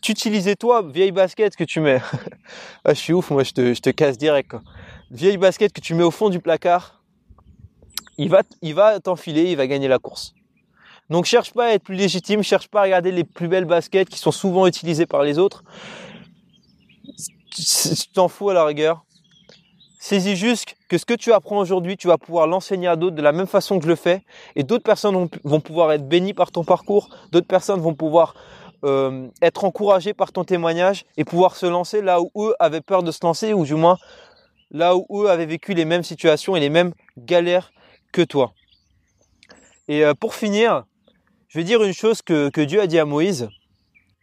t'utiliser 0.02 0.54
toi, 0.54 0.82
vieille 0.82 1.12
basket 1.12 1.56
que 1.56 1.64
tu 1.64 1.80
mets. 1.80 2.00
ah, 2.84 2.92
je 2.92 2.98
suis 2.98 3.12
ouf, 3.12 3.30
moi 3.30 3.42
je 3.42 3.52
te, 3.52 3.74
je 3.74 3.80
te 3.80 3.90
casse 3.90 4.18
direct. 4.18 4.50
Quoi. 4.50 4.62
Vieille 5.10 5.38
basket 5.38 5.72
que 5.72 5.80
tu 5.80 5.94
mets 5.94 6.02
au 6.02 6.10
fond 6.10 6.28
du 6.28 6.40
placard 6.40 6.96
il 8.18 8.28
va, 8.28 8.42
il 8.62 8.74
va 8.74 8.98
t'enfiler, 9.00 9.50
il 9.50 9.56
va 9.56 9.66
gagner 9.66 9.88
la 9.88 9.98
course. 9.98 10.34
Donc 11.10 11.24
cherche 11.24 11.52
pas 11.52 11.66
à 11.66 11.70
être 11.70 11.84
plus 11.84 11.94
légitime, 11.94 12.42
cherche 12.42 12.68
pas 12.68 12.80
à 12.80 12.84
regarder 12.84 13.12
les 13.12 13.24
plus 13.24 13.48
belles 13.48 13.64
baskets 13.64 14.08
qui 14.08 14.18
sont 14.18 14.32
souvent 14.32 14.66
utilisées 14.66 15.06
par 15.06 15.22
les 15.22 15.38
autres. 15.38 15.62
Tu 17.50 18.08
t'en 18.12 18.28
fous 18.28 18.50
à 18.50 18.54
la 18.54 18.64
rigueur. 18.64 19.05
Saisis 20.06 20.36
juste 20.36 20.76
que 20.88 20.98
ce 20.98 21.04
que 21.04 21.14
tu 21.14 21.32
apprends 21.32 21.58
aujourd'hui, 21.58 21.96
tu 21.96 22.06
vas 22.06 22.16
pouvoir 22.16 22.46
l'enseigner 22.46 22.86
à 22.86 22.94
d'autres 22.94 23.16
de 23.16 23.22
la 23.22 23.32
même 23.32 23.48
façon 23.48 23.76
que 23.80 23.82
je 23.82 23.88
le 23.88 23.96
fais. 23.96 24.22
Et 24.54 24.62
d'autres 24.62 24.84
personnes 24.84 25.28
vont, 25.42 25.60
pouvoir 25.60 25.90
être 25.90 26.06
bénies 26.06 26.32
par 26.32 26.52
ton 26.52 26.62
parcours. 26.62 27.08
D'autres 27.32 27.48
personnes 27.48 27.80
vont 27.80 27.92
pouvoir 27.92 28.36
euh, 28.84 29.26
être 29.42 29.64
encouragées 29.64 30.14
par 30.14 30.30
ton 30.30 30.44
témoignage 30.44 31.06
et 31.16 31.24
pouvoir 31.24 31.56
se 31.56 31.66
lancer 31.66 32.02
là 32.02 32.20
où 32.20 32.30
eux 32.36 32.54
avaient 32.60 32.82
peur 32.82 33.02
de 33.02 33.10
se 33.10 33.18
lancer 33.24 33.52
ou 33.52 33.64
du 33.64 33.74
moins 33.74 33.98
là 34.70 34.94
où 34.94 35.24
eux 35.24 35.28
avaient 35.28 35.44
vécu 35.44 35.74
les 35.74 35.84
mêmes 35.84 36.04
situations 36.04 36.54
et 36.54 36.60
les 36.60 36.70
mêmes 36.70 36.92
galères 37.18 37.72
que 38.12 38.22
toi. 38.22 38.52
Et 39.88 40.04
euh, 40.04 40.14
pour 40.14 40.36
finir, 40.36 40.84
je 41.48 41.58
vais 41.58 41.64
dire 41.64 41.82
une 41.82 41.92
chose 41.92 42.22
que, 42.22 42.64
Dieu 42.64 42.80
a 42.80 42.86
dit 42.86 43.00
à 43.00 43.06
Moïse 43.06 43.48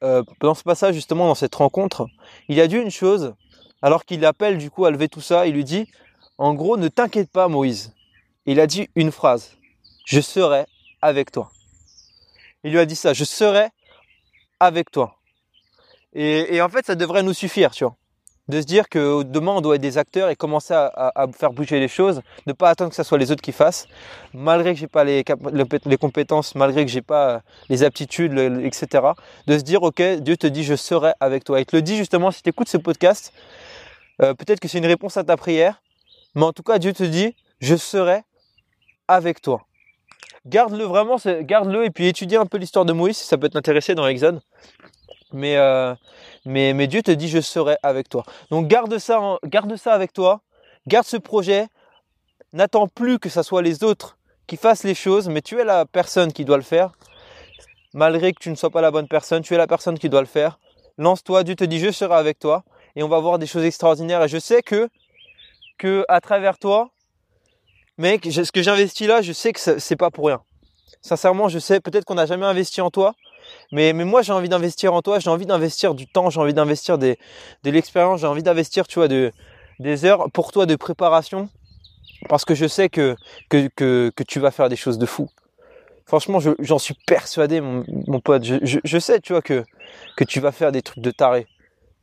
euh, 0.01 0.23
dans 0.39 0.53
ce 0.53 0.63
passage 0.63 0.95
justement 0.95 1.27
dans 1.27 1.35
cette 1.35 1.55
rencontre. 1.55 2.07
Il 2.47 2.61
a 2.61 2.67
dit 2.67 2.77
une 2.77 2.89
chose 2.89 3.33
alors 3.83 4.05
qu'il 4.05 4.21
l'appelle 4.21 4.57
du 4.57 4.71
coup 4.71 4.85
à 4.85 4.91
lever 4.91 5.09
tout 5.09 5.21
ça. 5.21 5.45
Il 5.45 5.53
lui 5.53 5.65
dit 5.65 5.87
en 6.39 6.55
gros 6.55 6.77
ne 6.77 6.87
t'inquiète 6.87 7.29
pas 7.29 7.47
Moïse. 7.47 7.93
Il 8.47 8.59
a 8.59 8.65
dit 8.65 8.89
une 8.95 9.11
phrase 9.11 9.57
je 10.05 10.19
serai 10.19 10.65
avec 11.01 11.31
toi. 11.31 11.51
Il 12.63 12.71
lui 12.71 12.79
a 12.79 12.85
dit 12.85 12.95
ça 12.95 13.13
je 13.13 13.25
serai 13.25 13.67
avec 14.59 14.89
toi. 14.89 15.19
Et, 16.15 16.61
en 16.61 16.69
fait 16.69 16.85
ça 16.85 16.95
devrait 16.95 17.23
nous 17.23 17.33
suffire 17.33 17.71
tu 17.71 17.83
vois. 17.83 17.95
de 18.47 18.61
se 18.61 18.65
dire 18.65 18.87
que 18.87 19.23
demain 19.23 19.53
on 19.53 19.61
doit 19.61 19.75
être 19.75 19.81
des 19.81 19.97
acteurs 19.97 20.29
et 20.29 20.35
commencer 20.35 20.73
à, 20.73 21.27
faire 21.35 21.51
bouger 21.51 21.79
les 21.79 21.87
choses, 21.87 22.21
ne 22.45 22.53
pas 22.53 22.69
attendre 22.69 22.91
que 22.91 22.95
ce 22.95 23.03
soit 23.03 23.17
les 23.17 23.31
autres 23.31 23.41
qui 23.41 23.51
fassent, 23.51 23.87
malgré 24.33 24.73
que 24.73 24.79
j'ai 24.79 24.87
pas 24.87 25.03
les, 25.03 25.25
les, 25.85 25.97
compétences, 25.97 26.53
malgré 26.53 26.85
que 26.85 26.91
j'ai 26.91 27.01
pas 27.01 27.41
les 27.67 27.83
aptitudes, 27.83 28.37
etc. 28.63 29.07
De 29.47 29.57
se 29.57 29.63
dire 29.63 29.81
ok, 29.81 30.01
Dieu 30.19 30.37
te 30.37 30.47
dit 30.47 30.63
je 30.63 30.75
serai 30.75 31.13
avec 31.19 31.43
toi. 31.43 31.59
Il 31.59 31.65
te 31.65 31.75
le 31.75 31.81
dit 31.81 31.97
justement 31.97 32.29
si 32.29 32.43
tu 32.43 32.49
écoutes 32.49 32.69
ce 32.69 32.77
podcast, 32.77 33.33
euh, 34.21 34.33
peut-être 34.33 34.59
que 34.59 34.67
c'est 34.67 34.77
une 34.77 34.85
réponse 34.85 35.17
à 35.17 35.23
ta 35.23 35.37
prière, 35.37 35.81
mais 36.35 36.43
en 36.43 36.53
tout 36.53 36.63
cas 36.63 36.77
Dieu 36.79 36.93
te 36.93 37.03
dit 37.03 37.35
je 37.59 37.75
serai 37.75 38.23
avec 39.07 39.41
toi. 39.41 39.65
Garde-le 40.45 40.83
vraiment, 40.83 41.17
garde-le 41.41 41.85
et 41.85 41.89
puis 41.89 42.07
étudie 42.07 42.35
un 42.35 42.45
peu 42.45 42.57
l'histoire 42.57 42.85
de 42.85 42.93
Moïse, 42.93 43.17
si 43.17 43.25
ça 43.25 43.37
peut 43.37 43.49
t'intéresser 43.49 43.95
dans 43.95 44.05
l'Exode. 44.05 44.41
Mais 45.31 45.55
euh, 45.57 45.95
mais, 46.45 46.73
mais 46.73 46.87
Dieu 46.87 47.01
te 47.01 47.11
dit 47.11 47.29
je 47.29 47.39
serai 47.39 47.77
avec 47.81 48.09
toi. 48.09 48.23
Donc 48.51 48.67
garde 48.67 48.97
ça, 48.97 49.37
garde 49.45 49.75
ça 49.77 49.93
avec 49.93 50.13
toi, 50.13 50.41
garde 50.87 51.05
ce 51.05 51.17
projet, 51.17 51.67
n'attends 52.51 52.87
plus 52.87 53.19
que 53.19 53.29
ce 53.29 53.41
soit 53.41 53.61
les 53.61 53.83
autres 53.83 54.17
qui 54.45 54.57
fassent 54.57 54.83
les 54.83 54.95
choses, 54.95 55.29
mais 55.29 55.41
tu 55.41 55.59
es 55.59 55.63
la 55.63 55.85
personne 55.85 56.33
qui 56.33 56.45
doit 56.45 56.57
le 56.57 56.63
faire. 56.63 56.91
Malgré 57.93 58.33
que 58.33 58.39
tu 58.39 58.49
ne 58.49 58.55
sois 58.55 58.69
pas 58.69 58.81
la 58.81 58.91
bonne 58.91 59.07
personne, 59.07 59.43
tu 59.43 59.53
es 59.53 59.57
la 59.57 59.67
personne 59.67 59.97
qui 59.97 60.09
doit 60.09 60.21
le 60.21 60.27
faire. 60.27 60.59
Lance-toi, 60.97 61.43
Dieu 61.43 61.55
te 61.55 61.63
dit 61.63 61.79
je 61.79 61.91
serai 61.91 62.15
avec 62.15 62.39
toi 62.39 62.63
et 62.95 63.03
on 63.03 63.07
va 63.07 63.19
voir 63.19 63.39
des 63.39 63.47
choses 63.47 63.63
extraordinaires. 63.63 64.23
Et 64.23 64.27
je 64.27 64.37
sais 64.37 64.61
que, 64.61 64.89
que 65.77 66.05
à 66.07 66.21
travers 66.21 66.57
toi, 66.57 66.91
mec, 67.97 68.27
ce 68.31 68.51
que 68.51 68.61
j'investis 68.61 69.07
là, 69.07 69.21
je 69.21 69.33
sais 69.33 69.53
que 69.53 69.79
c'est 69.79 69.95
pas 69.95 70.11
pour 70.11 70.27
rien. 70.27 70.41
Sincèrement, 71.01 71.49
je 71.49 71.59
sais, 71.59 71.79
peut-être 71.79 72.05
qu'on 72.05 72.15
n'a 72.15 72.25
jamais 72.25 72.45
investi 72.45 72.81
en 72.81 72.89
toi, 72.89 73.13
mais, 73.71 73.93
mais 73.93 74.05
moi, 74.05 74.21
j'ai 74.21 74.31
envie 74.31 74.49
d'investir 74.49 74.93
en 74.93 75.01
toi, 75.01 75.19
j'ai 75.19 75.29
envie 75.29 75.45
d'investir 75.45 75.95
du 75.95 76.07
temps, 76.07 76.29
j'ai 76.29 76.39
envie 76.39 76.53
d'investir 76.53 76.97
de 76.97 77.17
l'expérience, 77.65 78.21
j'ai 78.21 78.27
envie 78.27 78.43
d'investir, 78.43 78.87
tu 78.87 78.99
vois, 78.99 79.07
de, 79.07 79.31
des 79.79 80.05
heures 80.05 80.31
pour 80.31 80.51
toi 80.51 80.65
de 80.65 80.75
préparation. 80.75 81.49
Parce 82.29 82.45
que 82.45 82.55
je 82.55 82.67
sais 82.67 82.89
que, 82.89 83.15
que, 83.49 83.67
que, 83.75 84.23
tu 84.23 84.39
vas 84.39 84.51
faire 84.51 84.69
des 84.69 84.75
choses 84.75 84.97
de 84.97 85.05
fou. 85.05 85.29
Franchement, 86.05 86.39
j'en 86.59 86.79
suis 86.79 86.95
persuadé, 87.05 87.59
mon, 87.59 87.83
mon 88.07 88.19
pote. 88.19 88.43
Je, 88.43 88.55
je, 88.61 88.79
je, 88.83 88.97
sais, 88.97 89.19
tu 89.19 89.33
vois, 89.33 89.41
que, 89.41 89.63
que 90.15 90.23
tu 90.23 90.39
vas 90.39 90.51
faire 90.51 90.71
des 90.71 90.81
trucs 90.81 91.03
de 91.03 91.11
taré, 91.11 91.47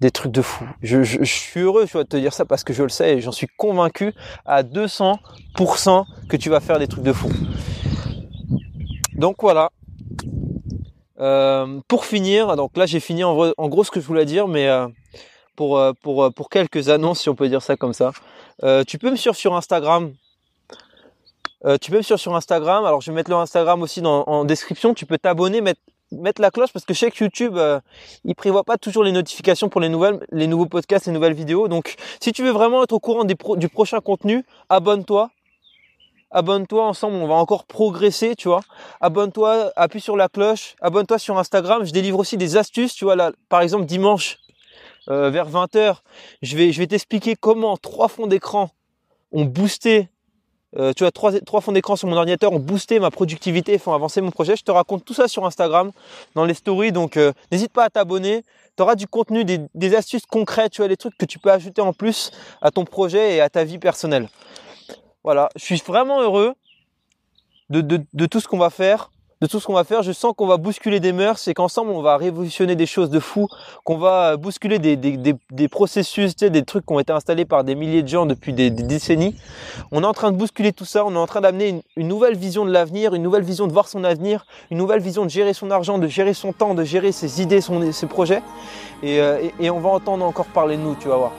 des 0.01 0.11
trucs 0.11 0.33
de 0.33 0.43
fou. 0.43 0.65
Je, 0.83 1.03
je, 1.03 1.19
je 1.19 1.25
suis 1.25 1.61
heureux, 1.61 1.85
vois, 1.85 2.05
de 2.05 2.09
te 2.09 2.17
dire 2.17 2.33
ça 2.33 2.45
parce 2.45 2.65
que 2.65 2.73
je 2.73 2.83
le 2.83 2.89
sais 2.89 3.17
et 3.17 3.21
j'en 3.21 3.33
suis 3.33 3.49
convaincu 3.57 4.15
à 4.47 4.63
200% 4.63 6.05
que 6.29 6.37
tu 6.37 6.51
vas 6.51 6.61
faire 6.61 6.79
des 6.79 6.89
trucs 6.89 7.05
de 7.05 7.13
fou. 7.13 7.31
Donc 9.15 9.37
voilà, 9.41 9.71
euh, 11.21 11.81
pour 11.87 12.07
finir, 12.07 12.57
donc 12.57 12.77
là 12.79 12.87
j'ai 12.87 13.01
fini 13.01 13.23
en, 13.25 13.53
gros 13.69 13.85
ce 13.85 13.91
que 13.91 14.01
je 14.01 14.07
voulais 14.07 14.25
dire, 14.25 14.49
mais 14.49 14.69
euh, 14.69 14.89
pour, 15.55 15.79
euh, 15.79 15.93
pour, 15.93 16.49
quelques 16.49 16.89
annonces, 16.89 17.21
si 17.21 17.29
on 17.29 17.35
peut 17.35 17.49
dire 17.49 17.61
ça 17.61 17.77
comme 17.77 17.93
ça. 17.93 18.13
tu 18.87 18.99
peux 18.99 19.11
me 19.11 19.17
suivre 19.17 19.37
sur 19.37 19.55
Instagram. 19.55 20.15
tu 21.83 21.91
peux 21.91 21.99
me 21.99 22.03
suivre 22.03 22.19
sur 22.19 22.35
Instagram. 22.35 22.87
Alors 22.87 23.03
je 23.03 23.11
vais 23.11 23.15
mettre 23.15 23.31
le 23.31 23.37
Instagram 23.37 23.83
aussi 23.83 24.01
en 24.03 24.45
description. 24.47 24.95
Tu 24.95 25.05
peux 25.05 25.19
t'abonner, 25.19 25.61
mettre, 25.61 25.83
mettre 26.13 26.41
la 26.43 26.51
cloche 26.51 26.73
parce 26.73 26.85
que 26.85 26.95
je 26.95 26.99
sais 26.99 27.11
que 27.11 27.23
YouTube 27.25 27.59
il 28.25 28.35
prévoit 28.35 28.65
pas 28.65 28.79
toujours 28.79 29.05
les 29.05 29.13
notifications 29.13 29.69
pour 29.69 29.81
les 29.81 29.89
nouvelles, 29.89 30.21
les 30.33 30.47
nouveaux 30.47 30.67
podcasts, 30.67 31.07
les 31.07 31.13
nouvelles 31.13 31.35
vidéos. 31.35 31.69
Donc 31.69 31.97
si 32.21 32.33
tu 32.33 32.43
veux 32.43 32.51
vraiment 32.51 32.83
être 32.83 32.93
au 32.93 33.01
courant 33.01 33.25
des 33.25 33.37
du 33.57 33.69
prochain 33.69 34.01
contenu, 34.01 34.45
abonne-toi 34.69 35.31
abonne-toi 36.31 36.87
ensemble, 36.87 37.17
on 37.17 37.27
va 37.27 37.35
encore 37.35 37.65
progresser, 37.65 38.37
tu 38.37 38.49
vois. 38.49 38.63
Abonne-toi, 39.01 39.73
appuie 39.77 40.01
sur 40.01 40.17
la 40.17 40.29
cloche, 40.29 40.77
abonne-toi 40.81 41.19
sur 41.19 41.39
Instagram, 41.39 41.85
je 41.85 41.93
délivre 41.93 42.19
aussi 42.19 42.37
des 42.37 42.57
astuces, 42.57 42.95
tu 42.95 43.05
vois 43.05 43.17
là, 43.17 43.33
par 43.49 43.61
exemple 43.61 43.85
dimanche 43.85 44.39
euh, 45.09 45.31
vers 45.31 45.51
20h, 45.51 45.97
je 46.43 46.57
vais 46.57 46.73
je 46.73 46.79
vais 46.79 46.87
t'expliquer 46.87 47.35
comment 47.35 47.77
trois 47.77 48.09
fonds 48.09 48.27
d'écran 48.27 48.71
ont 49.33 49.45
boosté 49.45 50.09
euh, 50.77 50.93
tu 50.95 51.03
vois, 51.03 51.11
trois, 51.11 51.33
trois 51.41 51.61
fonds 51.61 51.73
d'écran 51.73 51.97
sur 51.97 52.09
mon 52.09 52.17
ordinateur 52.17 52.53
ont 52.53 52.61
boosté 52.61 53.01
ma 53.01 53.11
productivité 53.11 53.75
et 53.75 53.79
font 53.79 53.93
avancer 53.93 54.21
mon 54.21 54.31
projet. 54.31 54.55
Je 54.57 54.63
te 54.63 54.71
raconte 54.71 55.05
tout 55.05 55.15
ça 55.15 55.27
sur 55.27 55.45
Instagram, 55.45 55.91
dans 56.35 56.45
les 56.45 56.55
stories. 56.55 56.93
Donc, 56.93 57.17
euh, 57.17 57.33
n'hésite 57.51 57.73
pas 57.73 57.85
à 57.85 57.91
t'abonner. 57.91 58.45
Tu 58.77 58.83
auras 58.83 58.95
du 58.95 59.07
contenu, 59.07 59.45
des, 59.45 59.61
des, 59.75 59.95
astuces 59.97 60.27
concrètes, 60.27 60.73
tu 60.73 60.81
vois, 60.81 60.89
des 60.89 60.97
trucs 60.97 61.17
que 61.19 61.27
tu 61.27 61.39
peux 61.39 61.51
ajouter 61.51 61.83
en 61.83 61.93
plus 61.93 62.31
à 62.63 62.71
ton 62.71 62.85
projet 62.85 63.35
et 63.35 63.41
à 63.41 63.49
ta 63.49 63.65
vie 63.65 63.79
personnelle. 63.79 64.29
Voilà, 65.25 65.49
je 65.57 65.65
suis 65.65 65.83
vraiment 65.85 66.23
heureux 66.23 66.55
de, 67.69 67.81
de, 67.81 68.01
de 68.13 68.27
tout 68.27 68.41
ce 68.41 68.49
qu'on 68.49 68.59
va 68.59 68.71
faire. 68.71 69.11
De 69.41 69.47
tout 69.47 69.59
ce 69.59 69.67
qu'on 69.67 69.73
va 69.73 69.85
faire, 69.85 70.03
je 70.03 70.13
sens 70.13 70.35
qu'on 70.37 70.47
va 70.47 70.59
bousculer 70.59 71.01
des 71.01 71.15
mœurs 71.15 71.49
et 71.49 71.55
qu'ensemble 71.55 71.93
on 71.93 72.03
va 72.03 72.19
révolutionner 72.19 72.77
des 72.77 72.85
choses 72.85 73.09
de 73.09 73.19
fou, 73.19 73.49
qu'on 73.85 73.97
va 73.97 74.37
bousculer 74.37 74.79
des, 74.79 75.69
processus, 75.69 76.37
des 76.37 76.63
trucs 76.63 76.85
qui 76.85 76.93
ont 76.93 77.01
été 77.01 77.11
installés 77.11 77.47
par 77.47 77.65
des 77.65 77.75
milliers 77.75 78.03
de 78.03 78.09
gens 78.09 78.27
depuis 78.27 78.53
des, 78.53 78.69
décennies. 78.69 79.35
On 79.93 80.03
est 80.03 80.07
en 80.07 80.13
train 80.13 80.31
de 80.31 80.37
bousculer 80.37 80.75
tout 80.75 80.85
ça, 80.85 81.07
on 81.07 81.15
est 81.15 81.19
en 81.19 81.27
train 81.27 81.41
d'amener 81.41 81.83
une, 81.97 82.07
nouvelle 82.07 82.37
vision 82.37 82.67
de 82.67 82.71
l'avenir, 82.71 83.15
une 83.15 83.23
nouvelle 83.23 83.43
vision 83.43 83.67
de 83.67 83.73
voir 83.73 83.89
son 83.89 84.05
avenir, 84.05 84.45
une 84.71 84.77
nouvelle 84.77 85.01
vision 85.01 85.25
de 85.25 85.31
gérer 85.31 85.55
son 85.55 85.71
argent, 85.71 85.97
de 85.97 86.07
gérer 86.07 86.35
son 86.35 86.53
temps, 86.53 86.75
de 86.75 86.85
gérer 86.85 87.11
ses 87.11 87.41
idées, 87.41 87.63
son, 87.63 87.93
ses 87.93 88.07
projets. 88.09 88.43
Et, 89.03 89.23
euh, 89.23 89.49
on 89.63 89.81
va 89.81 89.89
entendre 89.89 90.23
encore 90.23 90.49
parler 90.49 90.77
de 90.77 90.83
nous, 90.83 90.97
tu 90.97 91.09
vas 91.09 91.17
voir. 91.17 91.33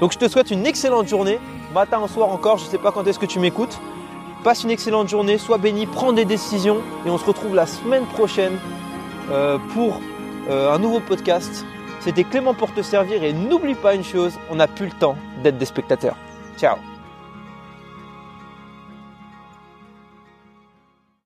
Donc 0.00 0.10
je 0.10 0.18
te 0.18 0.26
souhaite 0.26 0.50
une 0.50 0.66
excellente 0.66 1.06
journée 1.06 1.38
matin 1.72 2.04
soir 2.08 2.30
encore, 2.30 2.58
je 2.58 2.64
ne 2.64 2.70
sais 2.70 2.78
pas 2.78 2.90
quand 2.90 3.06
est-ce 3.06 3.20
que 3.20 3.26
tu 3.26 3.38
m'écoutes. 3.38 3.78
Passe 4.44 4.62
une 4.64 4.70
excellente 4.70 5.08
journée, 5.08 5.36
sois 5.36 5.58
béni, 5.58 5.86
prends 5.86 6.12
des 6.12 6.24
décisions 6.24 6.78
et 7.04 7.10
on 7.10 7.18
se 7.18 7.24
retrouve 7.24 7.54
la 7.54 7.66
semaine 7.66 8.06
prochaine 8.06 8.56
euh, 9.30 9.58
pour 9.74 10.00
euh, 10.48 10.72
un 10.72 10.78
nouveau 10.78 11.00
podcast. 11.00 11.64
C'était 12.00 12.24
Clément 12.24 12.54
pour 12.54 12.72
te 12.72 12.80
servir 12.80 13.24
et 13.24 13.32
n'oublie 13.32 13.74
pas 13.74 13.94
une 13.94 14.04
chose, 14.04 14.38
on 14.50 14.56
n'a 14.56 14.68
plus 14.68 14.86
le 14.86 14.92
temps 14.92 15.16
d'être 15.42 15.58
des 15.58 15.66
spectateurs. 15.66 16.16
Ciao 16.56 16.76